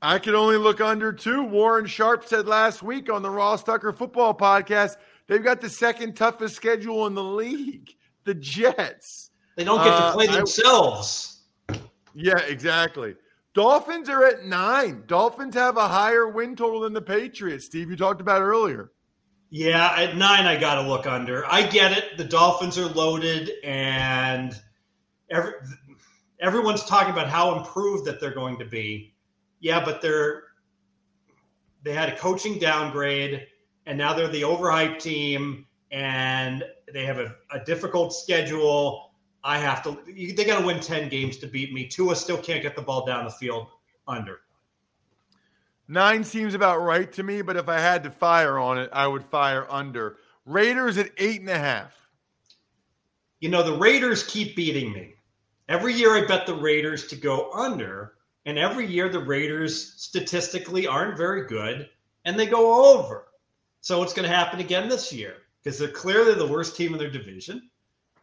I 0.02 0.18
could 0.18 0.34
only 0.34 0.56
look 0.56 0.80
under 0.80 1.12
too. 1.12 1.42
Warren 1.42 1.86
Sharp 1.86 2.24
said 2.24 2.46
last 2.46 2.82
week 2.82 3.10
on 3.12 3.22
the 3.22 3.30
Ross 3.30 3.62
Tucker 3.62 3.92
Football 3.92 4.34
Podcast 4.34 4.96
They've 5.30 5.44
got 5.44 5.60
the 5.60 5.70
second 5.70 6.16
toughest 6.16 6.56
schedule 6.56 7.06
in 7.06 7.14
the 7.14 7.22
league. 7.22 7.94
The 8.24 8.34
Jets. 8.34 9.30
They 9.56 9.62
don't 9.62 9.78
get 9.78 9.96
to 9.96 10.10
play 10.12 10.26
uh, 10.26 10.32
themselves. 10.32 11.44
I, 11.68 11.78
yeah, 12.16 12.40
exactly. 12.40 13.14
Dolphins 13.54 14.08
are 14.08 14.24
at 14.24 14.44
nine. 14.44 15.04
Dolphins 15.06 15.54
have 15.54 15.76
a 15.76 15.88
higher 15.88 16.28
win 16.28 16.54
total 16.54 16.80
than 16.80 16.92
the 16.92 17.02
Patriots. 17.02 17.66
Steve, 17.66 17.90
you 17.90 17.96
talked 17.96 18.20
about 18.20 18.42
earlier. 18.42 18.92
Yeah, 19.50 19.92
at 19.96 20.16
nine, 20.16 20.46
I 20.46 20.58
got 20.58 20.76
to 20.76 20.88
look 20.88 21.06
under. 21.06 21.44
I 21.50 21.66
get 21.66 21.96
it. 21.96 22.16
The 22.16 22.24
Dolphins 22.24 22.78
are 22.78 22.86
loaded, 22.86 23.50
and 23.64 24.56
every, 25.28 25.52
everyone's 26.40 26.84
talking 26.84 27.12
about 27.12 27.28
how 27.28 27.58
improved 27.58 28.04
that 28.06 28.20
they're 28.20 28.34
going 28.34 28.58
to 28.60 28.64
be. 28.64 29.14
Yeah, 29.58 29.84
but 29.84 30.00
they're 30.00 30.44
they 31.82 31.92
had 31.92 32.10
a 32.10 32.16
coaching 32.16 32.58
downgrade 32.58 33.46
and 33.86 33.98
now 33.98 34.12
they're 34.12 34.28
the 34.28 34.42
overhyped 34.42 35.00
team, 35.00 35.66
and 35.90 36.64
they 36.92 37.04
have 37.04 37.18
a, 37.18 37.34
a 37.50 37.58
difficult 37.64 38.14
schedule. 38.14 39.09
I 39.42 39.58
have 39.58 39.82
to. 39.84 39.98
They 40.06 40.44
got 40.44 40.60
to 40.60 40.66
win 40.66 40.80
ten 40.80 41.08
games 41.08 41.38
to 41.38 41.46
beat 41.46 41.72
me. 41.72 41.86
Tua 41.86 42.16
still 42.16 42.38
can't 42.38 42.62
get 42.62 42.76
the 42.76 42.82
ball 42.82 43.06
down 43.06 43.24
the 43.24 43.30
field 43.30 43.68
under. 44.06 44.40
Nine 45.88 46.22
seems 46.24 46.54
about 46.54 46.82
right 46.82 47.10
to 47.12 47.22
me, 47.22 47.42
but 47.42 47.56
if 47.56 47.68
I 47.68 47.80
had 47.80 48.04
to 48.04 48.10
fire 48.10 48.58
on 48.58 48.78
it, 48.78 48.90
I 48.92 49.06
would 49.06 49.24
fire 49.24 49.66
under. 49.68 50.18
Raiders 50.46 50.98
at 50.98 51.10
eight 51.16 51.40
and 51.40 51.48
a 51.48 51.58
half. 51.58 52.08
You 53.40 53.48
know, 53.48 53.62
the 53.62 53.76
Raiders 53.76 54.22
keep 54.22 54.54
beating 54.54 54.92
me. 54.92 55.14
Every 55.68 55.94
year 55.94 56.14
I 56.14 56.26
bet 56.26 56.46
the 56.46 56.54
Raiders 56.54 57.06
to 57.08 57.16
go 57.16 57.50
under, 57.52 58.14
and 58.44 58.58
every 58.58 58.86
year 58.86 59.08
the 59.08 59.24
Raiders 59.24 59.94
statistically 59.96 60.86
aren't 60.86 61.16
very 61.16 61.46
good 61.46 61.88
and 62.24 62.38
they 62.38 62.46
go 62.46 62.94
over. 62.94 63.28
So 63.80 64.02
it's 64.02 64.12
going 64.12 64.28
to 64.28 64.34
happen 64.34 64.60
again 64.60 64.88
this 64.88 65.12
year. 65.12 65.36
because 65.62 65.78
they're 65.78 65.88
clearly 65.88 66.34
the 66.34 66.46
worst 66.46 66.76
team 66.76 66.92
in 66.92 66.98
their 66.98 67.10
division. 67.10 67.70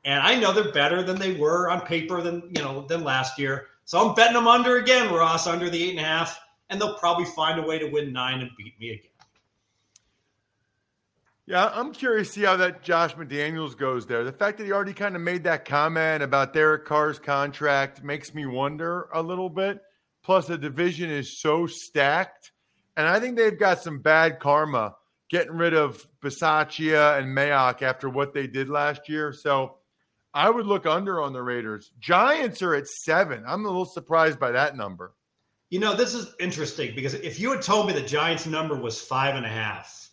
And 0.07 0.21
I 0.21 0.39
know 0.39 0.53
they're 0.53 0.71
better 0.71 1.03
than 1.03 1.19
they 1.19 1.33
were 1.33 1.69
on 1.69 1.81
paper 1.81 2.21
than 2.21 2.41
you 2.55 2.63
know 2.63 2.85
than 2.87 3.03
last 3.03 3.37
year. 3.37 3.67
So 3.83 3.99
I'm 3.99 4.15
betting 4.15 4.35
them 4.35 4.47
under 4.47 4.77
again, 4.77 5.13
Ross, 5.13 5.47
under 5.47 5.69
the 5.69 5.83
eight 5.83 5.91
and 5.91 5.99
a 5.99 6.03
half, 6.03 6.39
and 6.69 6.79
they'll 6.79 6.97
probably 6.97 7.25
find 7.25 7.59
a 7.59 7.67
way 7.67 7.77
to 7.77 7.87
win 7.87 8.13
nine 8.13 8.39
and 8.39 8.49
beat 8.57 8.79
me 8.79 8.91
again. 8.91 9.11
Yeah, 11.45 11.71
I'm 11.73 11.91
curious 11.91 12.29
to 12.29 12.33
see 12.33 12.45
how 12.45 12.55
that 12.55 12.83
Josh 12.83 13.15
McDaniels 13.15 13.77
goes 13.77 14.05
there. 14.05 14.23
The 14.23 14.31
fact 14.31 14.57
that 14.57 14.63
he 14.63 14.71
already 14.71 14.93
kind 14.93 15.15
of 15.15 15.21
made 15.21 15.43
that 15.43 15.65
comment 15.65 16.23
about 16.23 16.53
Derek 16.53 16.85
Carr's 16.85 17.19
contract 17.19 18.01
makes 18.01 18.33
me 18.33 18.45
wonder 18.45 19.09
a 19.13 19.21
little 19.21 19.49
bit. 19.49 19.81
Plus, 20.23 20.47
the 20.47 20.57
division 20.57 21.09
is 21.09 21.37
so 21.37 21.67
stacked. 21.67 22.53
And 22.95 23.07
I 23.07 23.19
think 23.19 23.35
they've 23.37 23.57
got 23.57 23.81
some 23.81 23.99
bad 23.99 24.39
karma 24.39 24.95
getting 25.29 25.53
rid 25.53 25.73
of 25.73 26.05
Bisaccia 26.21 27.17
and 27.19 27.27
Mayock 27.27 27.81
after 27.81 28.09
what 28.09 28.33
they 28.33 28.47
did 28.47 28.69
last 28.69 29.07
year. 29.07 29.31
So 29.31 29.77
I 30.37 30.51
would 30.51 30.67
look 30.67 30.85
under 30.85 31.19
on 31.19 31.33
the 31.33 31.41
Raiders. 31.41 31.89
Giants 31.99 32.61
are 32.61 32.75
at 32.75 32.87
seven. 32.87 33.43
I'm 33.47 33.65
a 33.65 33.67
little 33.67 33.85
surprised 33.85 34.39
by 34.39 34.51
that 34.51 34.77
number. 34.77 35.15
You 35.71 35.79
know, 35.79 35.95
this 35.95 36.13
is 36.13 36.35
interesting 36.39 36.93
because 36.93 37.15
if 37.15 37.39
you 37.39 37.51
had 37.51 37.63
told 37.63 37.87
me 37.87 37.93
the 37.93 38.03
Giants 38.03 38.45
number 38.45 38.75
was 38.75 39.01
five 39.01 39.35
and 39.35 39.47
a 39.47 39.49
half, 39.49 40.11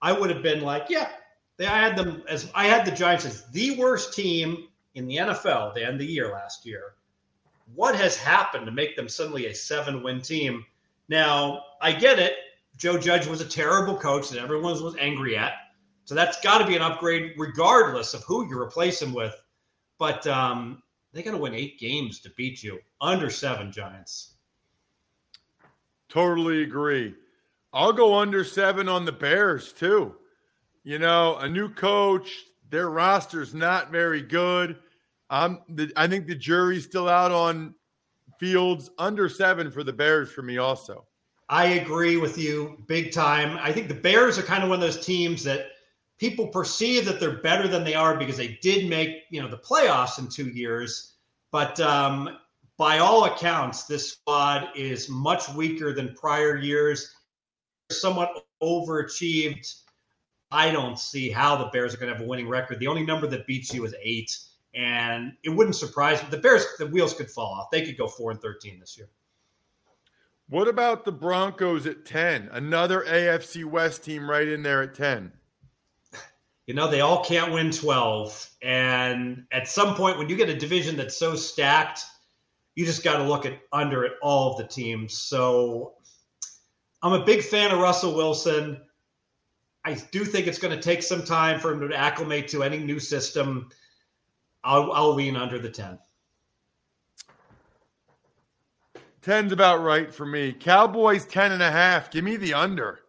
I 0.00 0.12
would 0.12 0.30
have 0.30 0.42
been 0.42 0.62
like, 0.62 0.86
yeah, 0.88 1.10
they, 1.58 1.66
I 1.66 1.78
had 1.78 1.94
them 1.94 2.22
as 2.26 2.50
I 2.54 2.66
had 2.68 2.86
the 2.86 2.90
Giants 2.90 3.26
as 3.26 3.50
the 3.50 3.76
worst 3.76 4.14
team 4.14 4.68
in 4.94 5.06
the 5.06 5.16
NFL 5.16 5.74
to 5.74 5.86
end 5.86 6.00
the 6.00 6.06
year 6.06 6.32
last 6.32 6.64
year. 6.64 6.94
What 7.74 7.94
has 7.96 8.16
happened 8.16 8.64
to 8.64 8.72
make 8.72 8.96
them 8.96 9.10
suddenly 9.10 9.44
a 9.44 9.54
seven 9.54 10.02
win 10.02 10.22
team? 10.22 10.64
Now, 11.10 11.64
I 11.82 11.92
get 11.92 12.18
it. 12.18 12.32
Joe 12.78 12.96
Judge 12.96 13.26
was 13.26 13.42
a 13.42 13.46
terrible 13.46 13.98
coach 13.98 14.30
that 14.30 14.42
everyone 14.42 14.82
was 14.82 14.96
angry 14.96 15.36
at. 15.36 15.52
So 16.06 16.14
that's 16.14 16.40
got 16.40 16.58
to 16.58 16.66
be 16.66 16.76
an 16.76 16.82
upgrade, 16.82 17.34
regardless 17.36 18.14
of 18.14 18.24
who 18.24 18.48
you 18.48 18.58
replace 18.58 19.02
him 19.02 19.12
with. 19.12 19.34
But 19.98 20.26
um, 20.26 20.82
they 21.12 21.22
got 21.22 21.32
to 21.32 21.38
win 21.38 21.54
eight 21.54 21.78
games 21.78 22.20
to 22.20 22.30
beat 22.36 22.62
you 22.62 22.78
under 23.00 23.30
seven 23.30 23.72
Giants. 23.72 24.34
Totally 26.08 26.62
agree. 26.62 27.14
I'll 27.72 27.92
go 27.92 28.14
under 28.14 28.44
seven 28.44 28.88
on 28.88 29.04
the 29.04 29.12
Bears 29.12 29.72
too. 29.72 30.14
You 30.84 30.98
know, 30.98 31.36
a 31.36 31.48
new 31.48 31.68
coach, 31.68 32.30
their 32.70 32.90
roster's 32.90 33.54
not 33.54 33.90
very 33.90 34.22
good. 34.22 34.76
Um, 35.30 35.62
the, 35.68 35.92
I 35.96 36.06
think 36.06 36.26
the 36.26 36.34
jury's 36.34 36.84
still 36.84 37.08
out 37.08 37.32
on 37.32 37.74
Fields 38.38 38.90
under 38.98 39.28
seven 39.28 39.70
for 39.70 39.82
the 39.82 39.92
Bears 39.92 40.30
for 40.30 40.42
me 40.42 40.58
also. 40.58 41.06
I 41.48 41.66
agree 41.66 42.16
with 42.16 42.36
you 42.38 42.82
big 42.86 43.12
time. 43.12 43.58
I 43.60 43.72
think 43.72 43.88
the 43.88 43.94
Bears 43.94 44.38
are 44.38 44.42
kind 44.42 44.62
of 44.62 44.68
one 44.68 44.76
of 44.76 44.80
those 44.80 45.04
teams 45.04 45.42
that 45.44 45.68
people 46.18 46.46
perceive 46.48 47.04
that 47.04 47.20
they're 47.20 47.38
better 47.38 47.68
than 47.68 47.84
they 47.84 47.94
are 47.94 48.16
because 48.16 48.36
they 48.36 48.58
did 48.62 48.88
make 48.88 49.24
you 49.30 49.40
know 49.40 49.48
the 49.48 49.58
playoffs 49.58 50.18
in 50.18 50.28
two 50.28 50.48
years. 50.48 51.14
But 51.52 51.78
um, 51.80 52.38
by 52.76 52.98
all 52.98 53.24
accounts, 53.24 53.84
this 53.84 54.12
squad 54.12 54.68
is 54.74 55.08
much 55.08 55.48
weaker 55.50 55.92
than 55.92 56.14
prior 56.14 56.56
years. 56.56 57.14
Somewhat 57.90 58.46
overachieved. 58.62 59.82
I 60.50 60.70
don't 60.70 60.98
see 60.98 61.30
how 61.30 61.56
the 61.56 61.66
Bears 61.66 61.94
are 61.94 61.98
going 61.98 62.10
to 62.12 62.16
have 62.16 62.24
a 62.24 62.28
winning 62.28 62.48
record. 62.48 62.78
The 62.78 62.86
only 62.86 63.04
number 63.04 63.26
that 63.26 63.46
beats 63.46 63.72
you 63.74 63.84
is 63.84 63.94
eight, 64.02 64.36
and 64.74 65.32
it 65.42 65.50
wouldn't 65.50 65.76
surprise 65.76 66.22
me. 66.22 66.28
The 66.30 66.38
Bears, 66.38 66.64
the 66.78 66.86
wheels 66.86 67.14
could 67.14 67.30
fall 67.30 67.52
off. 67.52 67.70
They 67.70 67.84
could 67.84 67.96
go 67.96 68.06
four 68.06 68.30
and 68.30 68.40
thirteen 68.40 68.78
this 68.78 68.96
year. 68.96 69.08
What 70.48 70.68
about 70.68 71.04
the 71.04 71.10
Broncos 71.10 71.86
at 71.86 72.04
10? 72.04 72.50
Another 72.52 73.00
AFC 73.00 73.64
West 73.64 74.04
team 74.04 74.30
right 74.30 74.46
in 74.46 74.62
there 74.62 74.80
at 74.80 74.94
10. 74.94 75.32
You 76.66 76.74
know, 76.74 76.88
they 76.90 77.00
all 77.00 77.24
can't 77.24 77.52
win 77.52 77.70
12. 77.70 78.50
And 78.62 79.44
at 79.52 79.68
some 79.68 79.94
point, 79.94 80.18
when 80.18 80.28
you 80.28 80.36
get 80.36 80.48
a 80.48 80.56
division 80.56 80.96
that's 80.96 81.16
so 81.16 81.36
stacked, 81.36 82.04
you 82.74 82.84
just 82.84 83.04
got 83.04 83.18
to 83.18 83.24
look 83.24 83.46
at 83.46 83.60
under 83.72 84.04
at 84.04 84.12
all 84.20 84.52
of 84.52 84.58
the 84.58 84.64
teams. 84.64 85.16
So 85.16 85.94
I'm 87.02 87.12
a 87.12 87.24
big 87.24 87.42
fan 87.42 87.70
of 87.70 87.78
Russell 87.78 88.14
Wilson. 88.14 88.80
I 89.84 89.94
do 90.10 90.24
think 90.24 90.48
it's 90.48 90.58
going 90.58 90.74
to 90.74 90.82
take 90.82 91.02
some 91.02 91.24
time 91.24 91.60
for 91.60 91.72
him 91.72 91.88
to 91.88 91.96
acclimate 91.96 92.48
to 92.48 92.64
any 92.64 92.78
new 92.78 92.98
system. 92.98 93.68
I'll, 94.64 94.90
I'll 94.92 95.14
lean 95.14 95.36
under 95.36 95.60
the 95.60 95.70
10. 95.70 95.98
Ten's 99.22 99.52
about 99.52 99.82
right 99.82 100.12
for 100.12 100.26
me. 100.26 100.52
Cowboys 100.52 101.24
10 101.24 101.52
and 101.52 101.62
a 101.62 101.70
half. 101.70 102.10
Give 102.10 102.24
me 102.24 102.36
the 102.36 102.54
under. 102.54 103.00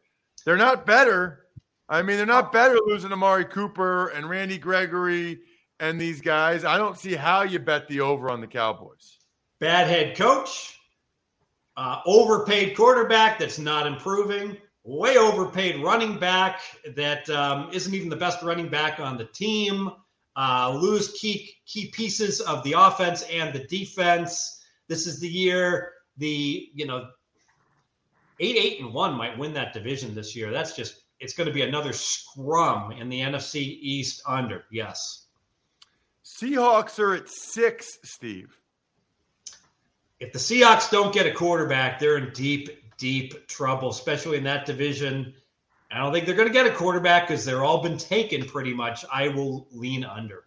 They're 0.46 0.58
not 0.58 0.86
better. 0.86 1.47
I 1.90 2.02
mean, 2.02 2.18
they're 2.18 2.26
not 2.26 2.52
better 2.52 2.78
losing 2.86 3.12
Amari 3.12 3.46
Cooper 3.46 4.10
and 4.10 4.30
Randy 4.30 4.58
Gregory 4.58 5.40
and 5.80 6.00
these 6.00 6.22
guys. 6.22 6.66
I 6.66 6.78
don't 6.78 6.98
see 6.98 7.16
how 7.16 7.44
you 7.44 7.60
bet 7.60 7.88
the 7.88 8.02
over 8.02 8.30
on 8.30 8.42
the 8.42 8.48
Cowboys. 8.48 9.20
Bad 9.60 9.88
head 9.88 10.18
coach, 10.18 10.78
uh, 11.78 12.02
overpaid 12.06 12.76
quarterback 12.76 13.40
that's 13.40 13.58
not 13.58 13.88
improving, 13.88 14.58
way 14.84 15.18
overpaid 15.18 15.82
running 15.84 16.20
back 16.20 16.62
that 16.96 17.30
um, 17.30 17.70
not 17.72 17.94
even 17.94 18.10
the 18.10 18.16
best 18.16 18.44
running 18.44 18.70
back 18.70 19.00
on 19.00 19.18
the 19.18 19.26
team, 19.26 19.90
uh, 20.36 20.78
lose 20.80 21.14
key 21.14 21.54
key 21.66 21.88
pieces 21.88 22.42
of 22.42 22.64
the 22.64 22.74
offense 22.74 23.24
and 23.24 23.54
the 23.54 23.66
defense. 23.66 24.64
This 24.88 25.08
is 25.08 25.20
the 25.20 25.28
year 25.28 25.94
the 26.18 26.70
you 26.74 26.86
know 26.86 27.08
eight 28.40 28.58
eight 28.58 28.80
and 28.80 28.94
one 28.94 29.16
might 29.16 29.38
win 29.38 29.54
that 29.54 29.74
division 29.74 30.14
this 30.14 30.36
year. 30.36 30.52
That's 30.52 30.76
just 30.76 31.04
it's 31.20 31.34
going 31.34 31.48
to 31.48 31.54
be 31.54 31.62
another 31.64 31.94
scrum 31.94 32.92
in 32.92 33.10
the 33.10 33.20
NFC 33.20 33.56
East 33.82 34.22
under. 34.28 34.66
Yes. 34.72 35.26
Seahawks 36.24 37.00
are 37.00 37.16
at 37.16 37.30
six, 37.30 37.88
Steve. 38.04 38.56
If 40.20 40.34
the 40.34 40.40
Seahawks 40.40 40.90
don't 40.90 41.14
get 41.14 41.26
a 41.26 41.32
quarterback, 41.32 42.00
they're 42.00 42.18
in 42.18 42.32
deep, 42.34 42.70
deep 42.98 43.48
trouble, 43.48 43.90
especially 43.90 44.38
in 44.38 44.44
that 44.44 44.66
division. 44.66 45.34
I 45.92 46.00
don't 46.00 46.12
think 46.12 46.26
they're 46.26 46.36
going 46.36 46.48
to 46.48 46.54
get 46.54 46.66
a 46.66 46.74
quarterback 46.74 47.28
because 47.28 47.46
they're 47.46 47.64
all 47.64 47.82
been 47.82 47.98
taken 47.98 48.46
pretty 48.46 48.74
much. 48.74 49.06
I 49.12 49.30
will 49.30 49.68
lean 49.72 50.04
under. 50.04 50.44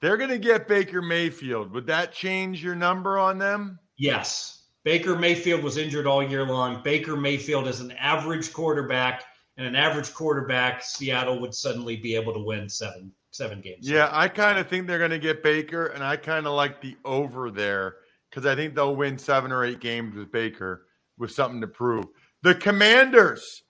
They're 0.00 0.16
going 0.16 0.30
to 0.30 0.38
get 0.38 0.66
Baker 0.66 1.00
Mayfield. 1.00 1.70
Would 1.72 1.86
that 1.86 2.12
change 2.12 2.62
your 2.62 2.74
number 2.74 3.18
on 3.18 3.38
them? 3.38 3.78
Yes. 3.96 4.64
Baker 4.84 5.14
Mayfield 5.14 5.62
was 5.62 5.76
injured 5.76 6.08
all 6.08 6.24
year 6.24 6.44
long. 6.44 6.82
Baker 6.82 7.16
Mayfield 7.16 7.68
is 7.68 7.78
an 7.78 7.92
average 7.92 8.52
quarterback, 8.52 9.22
and 9.56 9.66
an 9.66 9.76
average 9.76 10.12
quarterback, 10.14 10.82
Seattle 10.82 11.40
would 11.40 11.54
suddenly 11.54 11.96
be 11.96 12.14
able 12.14 12.32
to 12.32 12.40
win 12.40 12.68
seven 12.68 13.12
seven 13.30 13.60
games. 13.60 13.88
Yeah, 13.88 14.08
I 14.12 14.28
kind 14.28 14.58
of 14.58 14.68
think 14.68 14.86
they're 14.86 14.98
going 14.98 15.10
to 15.10 15.18
get 15.18 15.42
Baker, 15.42 15.86
and 15.86 16.04
I 16.04 16.16
kind 16.16 16.46
of 16.46 16.52
like 16.52 16.80
the 16.80 16.96
over 17.04 17.50
there 17.50 17.96
because 18.30 18.46
I 18.46 18.54
think 18.54 18.74
they'll 18.74 18.96
win 18.96 19.18
seven 19.18 19.52
or 19.52 19.64
eight 19.64 19.80
games 19.80 20.16
with 20.16 20.30
Baker 20.32 20.86
with 21.18 21.30
something 21.30 21.60
to 21.60 21.66
prove. 21.66 22.06
The 22.42 22.54
Commanders, 22.54 23.62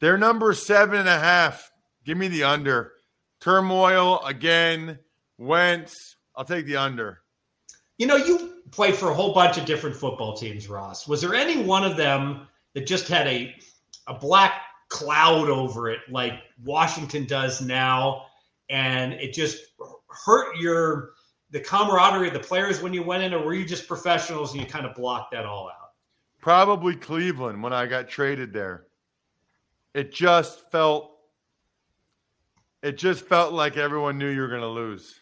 they're 0.00 0.18
number 0.18 0.52
seven 0.54 1.00
and 1.00 1.08
a 1.08 1.18
half. 1.18 1.70
Give 2.04 2.16
me 2.16 2.28
the 2.28 2.44
under. 2.44 2.92
Turmoil 3.40 4.20
again. 4.24 4.98
Wentz. 5.36 6.16
I'll 6.34 6.44
take 6.44 6.66
the 6.66 6.76
under. 6.76 7.20
You 7.98 8.06
know, 8.06 8.16
you 8.16 8.54
played 8.70 8.94
for 8.94 9.10
a 9.10 9.14
whole 9.14 9.34
bunch 9.34 9.56
of 9.56 9.64
different 9.64 9.96
football 9.96 10.36
teams, 10.36 10.68
Ross. 10.68 11.06
Was 11.08 11.20
there 11.20 11.34
any 11.34 11.62
one 11.62 11.84
of 11.84 11.96
them 11.96 12.46
that 12.74 12.86
just 12.86 13.08
had 13.08 13.26
a 13.26 13.54
a 14.06 14.14
black 14.14 14.62
cloud 14.88 15.48
over 15.48 15.90
it 15.90 16.00
like 16.10 16.34
Washington 16.64 17.26
does 17.26 17.60
now 17.60 18.26
and 18.70 19.12
it 19.14 19.32
just 19.32 19.66
hurt 20.08 20.56
your 20.56 21.10
the 21.50 21.60
camaraderie 21.60 22.28
of 22.28 22.34
the 22.34 22.40
players 22.40 22.82
when 22.82 22.92
you 22.92 23.02
went 23.02 23.22
in 23.22 23.32
or 23.32 23.42
were 23.42 23.54
you 23.54 23.64
just 23.64 23.88
professionals 23.88 24.52
and 24.52 24.62
you 24.62 24.66
kind 24.66 24.84
of 24.84 24.94
blocked 24.94 25.32
that 25.32 25.46
all 25.46 25.68
out? 25.68 25.92
Probably 26.40 26.94
Cleveland 26.94 27.62
when 27.62 27.72
I 27.72 27.86
got 27.86 28.08
traded 28.08 28.52
there. 28.52 28.86
It 29.94 30.12
just 30.12 30.70
felt 30.70 31.18
it 32.82 32.96
just 32.96 33.26
felt 33.26 33.52
like 33.52 33.76
everyone 33.76 34.18
knew 34.18 34.28
you 34.28 34.40
were 34.40 34.48
going 34.48 34.60
to 34.60 34.68
lose. 34.68 35.20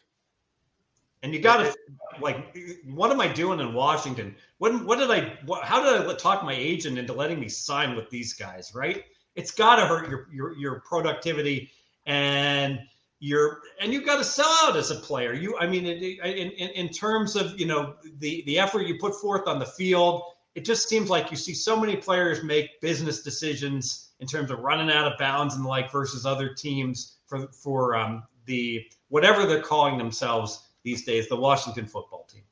And 1.22 1.33
you 1.33 1.40
got 1.40 1.59
to 1.59 1.74
like, 2.20 2.57
what 2.85 3.11
am 3.11 3.20
I 3.20 3.29
doing 3.29 3.61
in 3.61 3.72
Washington? 3.72 4.37
What 4.59 4.85
what 4.85 4.98
did 4.98 5.11
I? 5.11 5.38
What, 5.46 5.64
how 5.64 5.83
did 5.83 6.09
I 6.09 6.14
talk 6.14 6.44
my 6.44 6.52
agent 6.55 6.98
into 6.98 7.12
letting 7.12 7.40
me 7.40 7.48
sign 7.48 7.96
with 7.96 8.11
these 8.11 8.35
guys? 8.35 8.72
Right? 8.74 9.05
It's 9.37 9.51
got 9.51 9.77
to 9.77 9.87
hurt 9.87 10.09
your 10.09 10.29
your 10.33 10.57
your 10.57 10.81
productivity 10.81 11.70
and 12.07 12.81
your 13.20 13.61
and 13.81 13.92
you 13.92 14.05
got 14.05 14.18
to 14.18 14.25
sell 14.25 14.53
out 14.62 14.77
as 14.77 14.90
a 14.90 14.96
player. 14.96 15.33
You, 15.33 15.57
I 15.59 15.66
mean, 15.66 15.87
in, 15.87 16.03
in 16.03 16.51
in 16.51 16.88
terms 16.88 17.37
of 17.37 17.59
you 17.59 17.66
know 17.66 17.94
the 18.18 18.42
the 18.46 18.59
effort 18.59 18.87
you 18.87 18.99
put 18.99 19.14
forth 19.14 19.46
on 19.46 19.59
the 19.59 19.66
field, 19.66 20.22
it 20.55 20.64
just 20.64 20.88
seems 20.88 21.11
like 21.11 21.31
you 21.31 21.37
see 21.37 21.55
so 21.55 21.79
many 21.79 21.96
players 21.96 22.42
make 22.42 22.81
business 22.81 23.22
decisions 23.22 24.11
in 24.20 24.27
terms 24.27 24.51
of 24.51 24.61
running 24.61 24.90
out 24.90 25.11
of 25.11 25.18
bounds 25.18 25.55
and 25.55 25.64
the 25.64 25.68
like 25.68 25.92
versus 25.92 26.27
other 26.27 26.55
teams 26.55 27.18
for 27.27 27.49
for 27.49 27.96
um, 27.96 28.22
the 28.46 28.85
whatever 29.09 29.46
they're 29.46 29.62
calling 29.62 29.99
themselves 29.99 30.68
these 30.83 31.05
days, 31.05 31.29
the 31.29 31.37
Washington 31.37 31.87
football 31.87 32.27
team. 32.33 32.42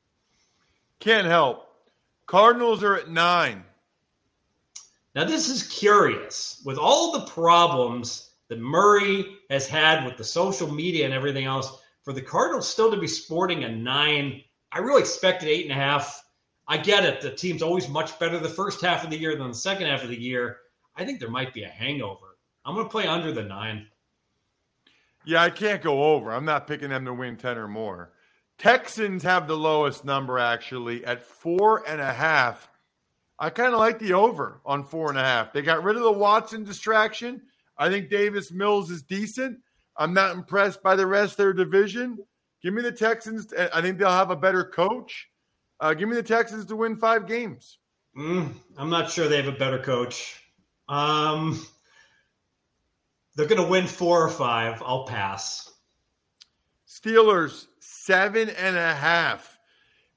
Can't 0.99 1.27
help. 1.27 1.67
Cardinals 2.27 2.83
are 2.83 2.95
at 2.95 3.09
nine. 3.09 3.63
Now, 5.15 5.23
this 5.23 5.49
is 5.49 5.63
curious. 5.63 6.61
With 6.65 6.77
all 6.77 7.13
the 7.13 7.25
problems 7.25 8.31
that 8.49 8.59
Murray 8.59 9.37
has 9.49 9.65
had 9.65 10.05
with 10.05 10.17
the 10.17 10.23
social 10.23 10.69
media 10.71 11.05
and 11.05 11.13
everything 11.13 11.45
else, 11.45 11.81
for 12.03 12.11
the 12.11 12.21
Cardinals 12.21 12.69
still 12.69 12.91
to 12.91 12.97
be 12.97 13.07
sporting 13.07 13.63
a 13.63 13.69
nine, 13.69 14.43
I 14.73 14.79
really 14.79 15.01
expected 15.01 15.47
eight 15.47 15.63
and 15.63 15.71
a 15.71 15.81
half. 15.81 16.21
I 16.67 16.77
get 16.77 17.05
it. 17.05 17.21
The 17.21 17.31
team's 17.31 17.61
always 17.61 17.87
much 17.87 18.19
better 18.19 18.37
the 18.39 18.49
first 18.49 18.81
half 18.81 19.05
of 19.05 19.09
the 19.09 19.17
year 19.17 19.37
than 19.37 19.47
the 19.47 19.55
second 19.55 19.87
half 19.87 20.03
of 20.03 20.09
the 20.09 20.21
year. 20.21 20.57
I 20.97 21.05
think 21.05 21.19
there 21.19 21.29
might 21.29 21.53
be 21.53 21.63
a 21.63 21.69
hangover. 21.69 22.37
I'm 22.65 22.75
going 22.75 22.85
to 22.85 22.91
play 22.91 23.07
under 23.07 23.31
the 23.31 23.43
nine. 23.43 23.87
Yeah, 25.23 25.41
I 25.41 25.49
can't 25.49 25.81
go 25.81 26.13
over. 26.13 26.31
I'm 26.31 26.45
not 26.45 26.67
picking 26.67 26.89
them 26.89 27.05
to 27.05 27.13
win 27.13 27.37
10 27.37 27.57
or 27.57 27.67
more. 27.67 28.11
Texans 28.57 29.23
have 29.23 29.47
the 29.47 29.57
lowest 29.57 30.05
number 30.05 30.39
actually 30.39 31.05
at 31.05 31.23
four 31.23 31.87
and 31.87 32.01
a 32.01 32.13
half. 32.13 32.69
I 33.37 33.49
kind 33.49 33.73
of 33.73 33.79
like 33.79 33.99
the 33.99 34.13
over 34.13 34.61
on 34.65 34.83
four 34.83 35.09
and 35.09 35.17
a 35.17 35.23
half. 35.23 35.51
They 35.51 35.61
got 35.61 35.83
rid 35.83 35.97
of 35.97 36.03
the 36.03 36.11
Watson 36.11 36.63
distraction. 36.63 37.41
I 37.77 37.89
think 37.89 38.09
Davis 38.09 38.51
Mills 38.51 38.89
is 38.89 39.03
decent. 39.03 39.59
I'm 39.97 40.13
not 40.13 40.35
impressed 40.35 40.81
by 40.81 40.95
the 40.95 41.05
rest 41.05 41.33
of 41.33 41.37
their 41.37 41.53
division. 41.53 42.17
Give 42.61 42.73
me 42.73 42.81
the 42.81 42.91
Texans. 42.91 43.53
I 43.73 43.81
think 43.81 43.97
they'll 43.97 44.09
have 44.09 44.31
a 44.31 44.35
better 44.35 44.63
coach. 44.63 45.29
Uh, 45.79 45.93
give 45.93 46.07
me 46.07 46.15
the 46.15 46.23
Texans 46.23 46.65
to 46.65 46.75
win 46.75 46.95
five 46.97 47.27
games. 47.27 47.79
Mm, 48.17 48.53
I'm 48.77 48.89
not 48.89 49.11
sure 49.11 49.27
they 49.27 49.37
have 49.37 49.53
a 49.53 49.57
better 49.57 49.79
coach. 49.79 50.41
Um, 50.87 51.65
they're 53.35 53.47
going 53.47 53.61
to 53.61 53.67
win 53.67 53.87
four 53.87 54.23
or 54.23 54.29
five. 54.29 54.81
I'll 54.85 55.05
pass. 55.05 55.73
Steelers, 56.87 57.67
seven 57.79 58.49
and 58.49 58.77
a 58.77 58.93
half. 58.93 59.54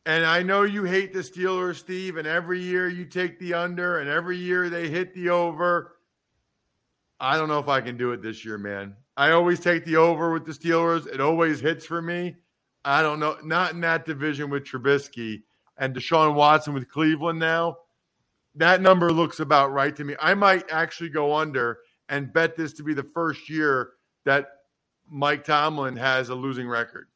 And 0.08 0.24
I 0.24 0.42
know 0.42 0.62
you 0.62 0.84
hate 0.84 1.12
the 1.12 1.18
Steelers, 1.18 1.76
Steve, 1.76 2.16
and 2.16 2.26
every 2.26 2.62
year 2.62 2.88
you 2.88 3.04
take 3.04 3.38
the 3.38 3.52
under, 3.52 3.98
and 3.98 4.08
every 4.08 4.38
year 4.38 4.70
they 4.70 4.88
hit 4.88 5.12
the 5.12 5.28
over. 5.28 5.96
I 7.20 7.36
don't 7.36 7.48
know 7.48 7.58
if 7.58 7.68
I 7.68 7.82
can 7.82 7.98
do 7.98 8.12
it 8.12 8.22
this 8.22 8.42
year, 8.42 8.56
man. 8.56 8.96
I 9.18 9.32
always 9.32 9.60
take 9.60 9.84
the 9.84 9.96
over 9.96 10.32
with 10.32 10.46
the 10.46 10.52
Steelers. 10.52 11.06
It 11.06 11.20
always 11.20 11.60
hits 11.60 11.84
for 11.84 12.00
me. 12.00 12.36
I 12.86 13.02
don't 13.02 13.20
know. 13.20 13.36
Not 13.44 13.72
in 13.72 13.82
that 13.82 14.06
division 14.06 14.48
with 14.48 14.64
Trubisky 14.64 15.42
and 15.76 15.94
Deshaun 15.94 16.32
Watson 16.32 16.72
with 16.72 16.88
Cleveland 16.88 17.38
now. 17.38 17.76
That 18.54 18.80
number 18.80 19.12
looks 19.12 19.40
about 19.40 19.74
right 19.74 19.94
to 19.94 20.04
me. 20.04 20.16
I 20.18 20.32
might 20.32 20.64
actually 20.70 21.10
go 21.10 21.34
under 21.34 21.80
and 22.08 22.32
bet 22.32 22.56
this 22.56 22.72
to 22.74 22.82
be 22.82 22.94
the 22.94 23.02
first 23.02 23.50
year 23.50 23.90
that 24.24 24.46
Mike 25.06 25.44
Tomlin 25.44 25.96
has 25.96 26.30
a 26.30 26.34
losing 26.34 26.66
record. 26.66 27.08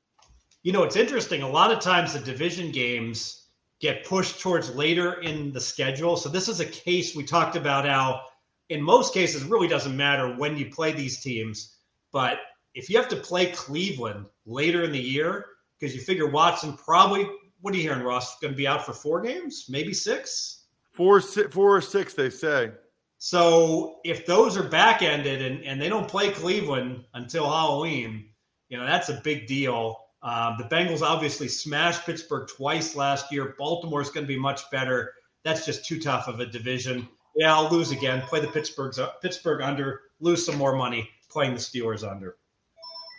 You 0.63 0.73
know, 0.73 0.83
it's 0.85 0.97
interesting. 0.97 1.43
A 1.43 1.49
lot 1.49 1.73
of 1.73 1.81
times 1.81 2.13
the 2.13 2.21
division 2.21 2.71
games 2.71 3.47
get 3.81 4.05
pushed 4.05 4.41
towards 4.41 4.75
later 4.75 5.21
in 5.21 5.53
the 5.53 5.61
schedule. 5.61 6.17
So 6.17 6.29
this 6.29 6.49
is 6.49 6.61
a 6.61 6.67
case 6.67 7.17
we 7.17 7.25
talked 7.25 7.57
about 7.57 7.85
how 7.85 8.21
in 8.69 8.81
most 8.81 9.13
cases 9.13 9.45
really 9.45 9.69
doesn't 9.69 9.97
matter 9.97 10.35
when 10.37 10.57
you 10.57 10.71
play 10.71 10.93
these 10.93 11.21
teams, 11.21 11.77
but 12.13 12.39
if 12.75 12.89
you 12.89 12.97
have 12.97 13.09
to 13.09 13.17
play 13.17 13.51
Cleveland 13.51 14.27
later 14.47 14.85
in 14.85 14.93
the 14.93 15.01
year 15.01 15.47
because 15.79 15.95
you 15.95 16.01
figure 16.01 16.29
Watson 16.29 16.75
probably 16.75 17.29
what 17.63 17.73
are 17.73 17.77
you 17.77 17.83
hearing, 17.85 18.03
Ross? 18.03 18.39
Going 18.41 18.53
to 18.53 18.57
be 18.57 18.67
out 18.67 18.85
for 18.85 18.93
four 18.93 19.21
games, 19.21 19.67
maybe 19.69 19.95
six? 19.95 20.65
Four, 20.91 21.21
six, 21.21 21.55
four 21.55 21.77
or 21.77 21.81
six, 21.81 22.13
they 22.13 22.29
say. 22.29 22.73
So 23.19 24.01
if 24.05 24.27
those 24.27 24.57
are 24.57 24.65
back 24.65 25.01
ended 25.01 25.41
and, 25.41 25.65
and 25.65 25.81
they 25.81 25.89
don't 25.89 26.09
play 26.09 26.33
Cleveland 26.33 27.05
until 27.15 27.49
Halloween, 27.49 28.29
you 28.69 28.77
know, 28.77 28.85
that's 28.85 29.09
a 29.11 29.21
big 29.23 29.47
deal. 29.47 30.02
Uh, 30.23 30.57
the 30.57 30.65
Bengals 30.65 31.03
obviously 31.03 31.49
smashed 31.49 32.07
Pittsburgh 32.07 32.49
twice 32.49 32.95
last 32.95 33.33
year. 33.33 33.55
Baltimore's 33.59 34.11
going 34.11 34.25
to 34.25 34.29
be 34.29 34.39
much 34.39 34.71
better. 34.71 35.13
That's 35.43 35.67
just 35.67 35.85
too 35.85 36.01
tough 36.01 36.29
of 36.29 36.41
a 36.41 36.47
division. 36.47 37.09
Yeah, 37.35 37.55
I'll 37.55 37.71
lose 37.71 37.91
again. 37.91 38.23
Play 38.23 38.41
the 38.41 38.49
Pittsburgh's 38.49 39.01
Pittsburgh 39.21 39.63
under, 39.63 40.03
lose 40.21 40.45
some 40.47 40.57
more 40.57 40.77
money 40.77 41.09
playing 41.29 41.55
the 41.55 41.61
Steelers 41.61 42.09
under. 42.09 42.37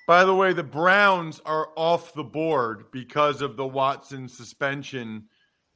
By 0.07 0.23
the 0.23 0.35
way, 0.35 0.53
the 0.53 0.63
Browns 0.63 1.41
are 1.45 1.69
off 1.75 2.13
the 2.13 2.23
board 2.23 2.85
because 2.91 3.41
of 3.41 3.57
the 3.57 3.65
Watson 3.65 4.27
suspension 4.27 5.25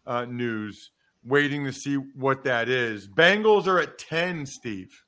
uh, 0.05 0.25
news 0.25 0.91
waiting 1.25 1.65
to 1.65 1.73
see 1.73 1.95
what 1.95 2.43
that 2.43 2.69
is. 2.69 3.07
Bengals 3.07 3.67
are 3.67 3.79
at 3.79 3.97
10, 3.97 4.45
Steve. 4.45 5.03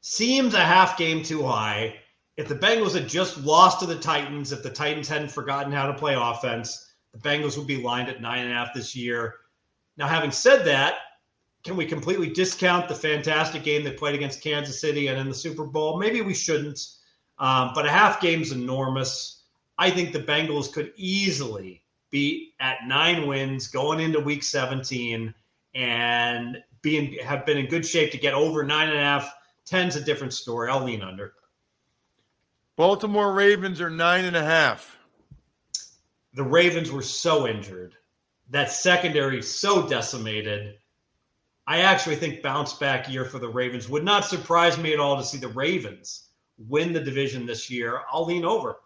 Seems 0.00 0.54
a 0.54 0.60
half 0.60 0.98
game 0.98 1.22
too 1.22 1.44
high. 1.44 1.96
If 2.36 2.48
the 2.48 2.56
Bengals 2.56 2.94
had 2.94 3.08
just 3.08 3.38
lost 3.38 3.80
to 3.80 3.86
the 3.86 3.98
Titans, 3.98 4.52
if 4.52 4.62
the 4.62 4.70
Titans 4.70 5.08
hadn't 5.08 5.30
forgotten 5.30 5.72
how 5.72 5.86
to 5.86 5.94
play 5.94 6.14
offense, 6.14 6.92
the 7.12 7.18
Bengals 7.18 7.56
would 7.56 7.66
be 7.66 7.80
lined 7.80 8.08
at 8.08 8.20
nine 8.20 8.44
and 8.44 8.50
a 8.50 8.54
half 8.54 8.74
this 8.74 8.96
year. 8.96 9.34
Now, 9.96 10.08
having 10.08 10.32
said 10.32 10.64
that, 10.64 10.96
can 11.62 11.76
we 11.76 11.86
completely 11.86 12.28
discount 12.28 12.88
the 12.88 12.94
fantastic 12.94 13.62
game 13.62 13.84
they 13.84 13.92
played 13.92 14.14
against 14.14 14.42
Kansas 14.42 14.80
City 14.80 15.06
and 15.06 15.18
in 15.18 15.28
the 15.28 15.34
Super 15.34 15.64
Bowl? 15.64 15.98
Maybe 15.98 16.20
we 16.20 16.34
shouldn't. 16.34 16.80
Um, 17.38 17.72
but 17.74 17.86
a 17.86 17.90
half 17.90 18.20
game's 18.20 18.52
enormous. 18.52 19.44
I 19.78 19.90
think 19.90 20.12
the 20.12 20.20
Bengals 20.20 20.72
could 20.72 20.92
easily 20.96 21.82
be 22.10 22.54
at 22.60 22.86
nine 22.86 23.26
wins 23.26 23.66
going 23.66 23.98
into 23.98 24.20
week 24.20 24.42
17 24.42 25.34
and 25.74 26.62
being 26.82 27.18
have 27.24 27.46
been 27.46 27.58
in 27.58 27.66
good 27.66 27.84
shape 27.84 28.12
to 28.12 28.18
get 28.18 28.34
over 28.34 28.62
nine 28.62 28.88
and 28.88 28.98
a 28.98 29.02
half. 29.02 29.34
Ten's 29.64 29.96
a 29.96 30.00
different 30.00 30.32
story. 30.32 30.70
I'll 30.70 30.84
lean 30.84 31.02
under. 31.02 31.32
Baltimore 32.76 33.32
Ravens 33.32 33.80
are 33.80 33.90
nine 33.90 34.24
and 34.24 34.36
a 34.36 34.44
half. 34.44 34.96
The 36.34 36.42
Ravens 36.42 36.90
were 36.90 37.02
so 37.02 37.46
injured. 37.46 37.94
That 38.50 38.72
secondary 38.72 39.40
so 39.42 39.86
decimated. 39.88 40.78
I 41.68 41.80
actually 41.80 42.16
think 42.16 42.42
bounce 42.42 42.74
back 42.74 43.08
year 43.08 43.24
for 43.24 43.38
the 43.38 43.48
Ravens 43.48 43.88
would 43.88 44.04
not 44.04 44.24
surprise 44.24 44.76
me 44.76 44.92
at 44.92 44.98
all 44.98 45.16
to 45.16 45.22
see 45.22 45.38
the 45.38 45.48
Ravens 45.48 46.30
win 46.68 46.92
the 46.92 47.00
division 47.00 47.46
this 47.46 47.70
year. 47.70 48.00
I'll 48.10 48.26
lean 48.26 48.44
over. 48.44 48.76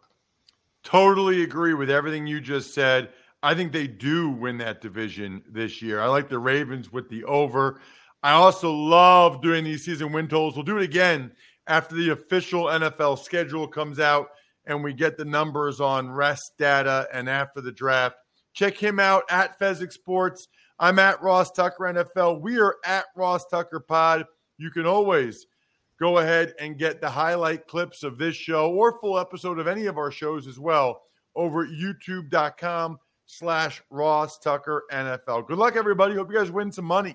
Totally 0.85 1.43
agree 1.43 1.75
with 1.75 1.91
everything 1.91 2.27
you 2.27 2.41
just 2.41 2.75
said. 2.75 3.09
I 3.43 3.55
think 3.55 3.73
they 3.73 3.87
do 3.87 4.29
win 4.29 4.59
that 4.59 4.81
division 4.83 5.43
this 5.49 5.81
year. 5.81 6.01
I 6.01 6.07
like 6.07 6.29
the 6.29 6.39
Ravens 6.39 6.93
with 6.93 7.09
the 7.09 7.25
over. 7.25 7.81
I 8.23 8.33
also 8.33 8.71
love 8.71 9.41
doing 9.41 9.65
these 9.65 9.85
season 9.85 10.13
win 10.13 10.29
totals. 10.29 10.57
We'll 10.57 10.65
do 10.65 10.77
it 10.77 10.85
again 10.85 11.33
after 11.69 11.95
the 11.95 12.11
official 12.11 12.65
NFL 12.65 13.19
schedule 13.19 13.69
comes 13.69 14.01
out 14.01 14.29
and 14.67 14.83
we 14.83 14.93
get 14.93 15.17
the 15.17 15.25
numbers 15.25 15.81
on 15.81 16.11
rest 16.11 16.53
data 16.59 17.07
and 17.13 17.29
after 17.29 17.61
the 17.61 17.73
draft. 17.73 18.17
Check 18.55 18.77
him 18.77 18.99
out 18.99 19.25
at 19.31 19.59
Fezzik 19.59 19.93
Sports. 19.93 20.49
I'm 20.79 20.99
at 20.99 21.23
Ross 21.23 21.53
Tucker 21.53 21.85
NFL. 21.85 22.41
We 22.41 22.59
are 22.59 22.77
at 22.85 23.05
Ross 23.15 23.47
Tucker 23.47 23.81
Pod. 23.81 24.25
You 24.57 24.71
can 24.71 24.87
always 24.87 25.47
go 26.01 26.19
ahead 26.19 26.55
and 26.59 26.79
get 26.79 27.01
the 27.01 27.11
highlight 27.11 27.67
clips 27.67 28.03
of 28.03 28.19
this 28.19 28.35
show 28.35 28.73
or 28.73 28.99
full 29.01 29.19
episode 29.19 29.59
of 29.59 29.67
any 29.67 29.87
of 29.87 29.99
our 29.99 30.11
shows 30.11 30.47
as 30.47 30.59
well 30.59 31.03
over 31.35 31.65
at 31.65 31.71
youtube.com 31.71 32.99
slash 33.27 33.83
Ross 33.91 34.39
Tucker 34.39 34.85
NFL. 34.91 35.47
Good 35.47 35.59
luck, 35.59 35.77
everybody. 35.77 36.15
Hope 36.15 36.31
you 36.31 36.39
guys 36.39 36.51
win 36.51 36.73
some 36.73 36.87
money. 36.87 37.15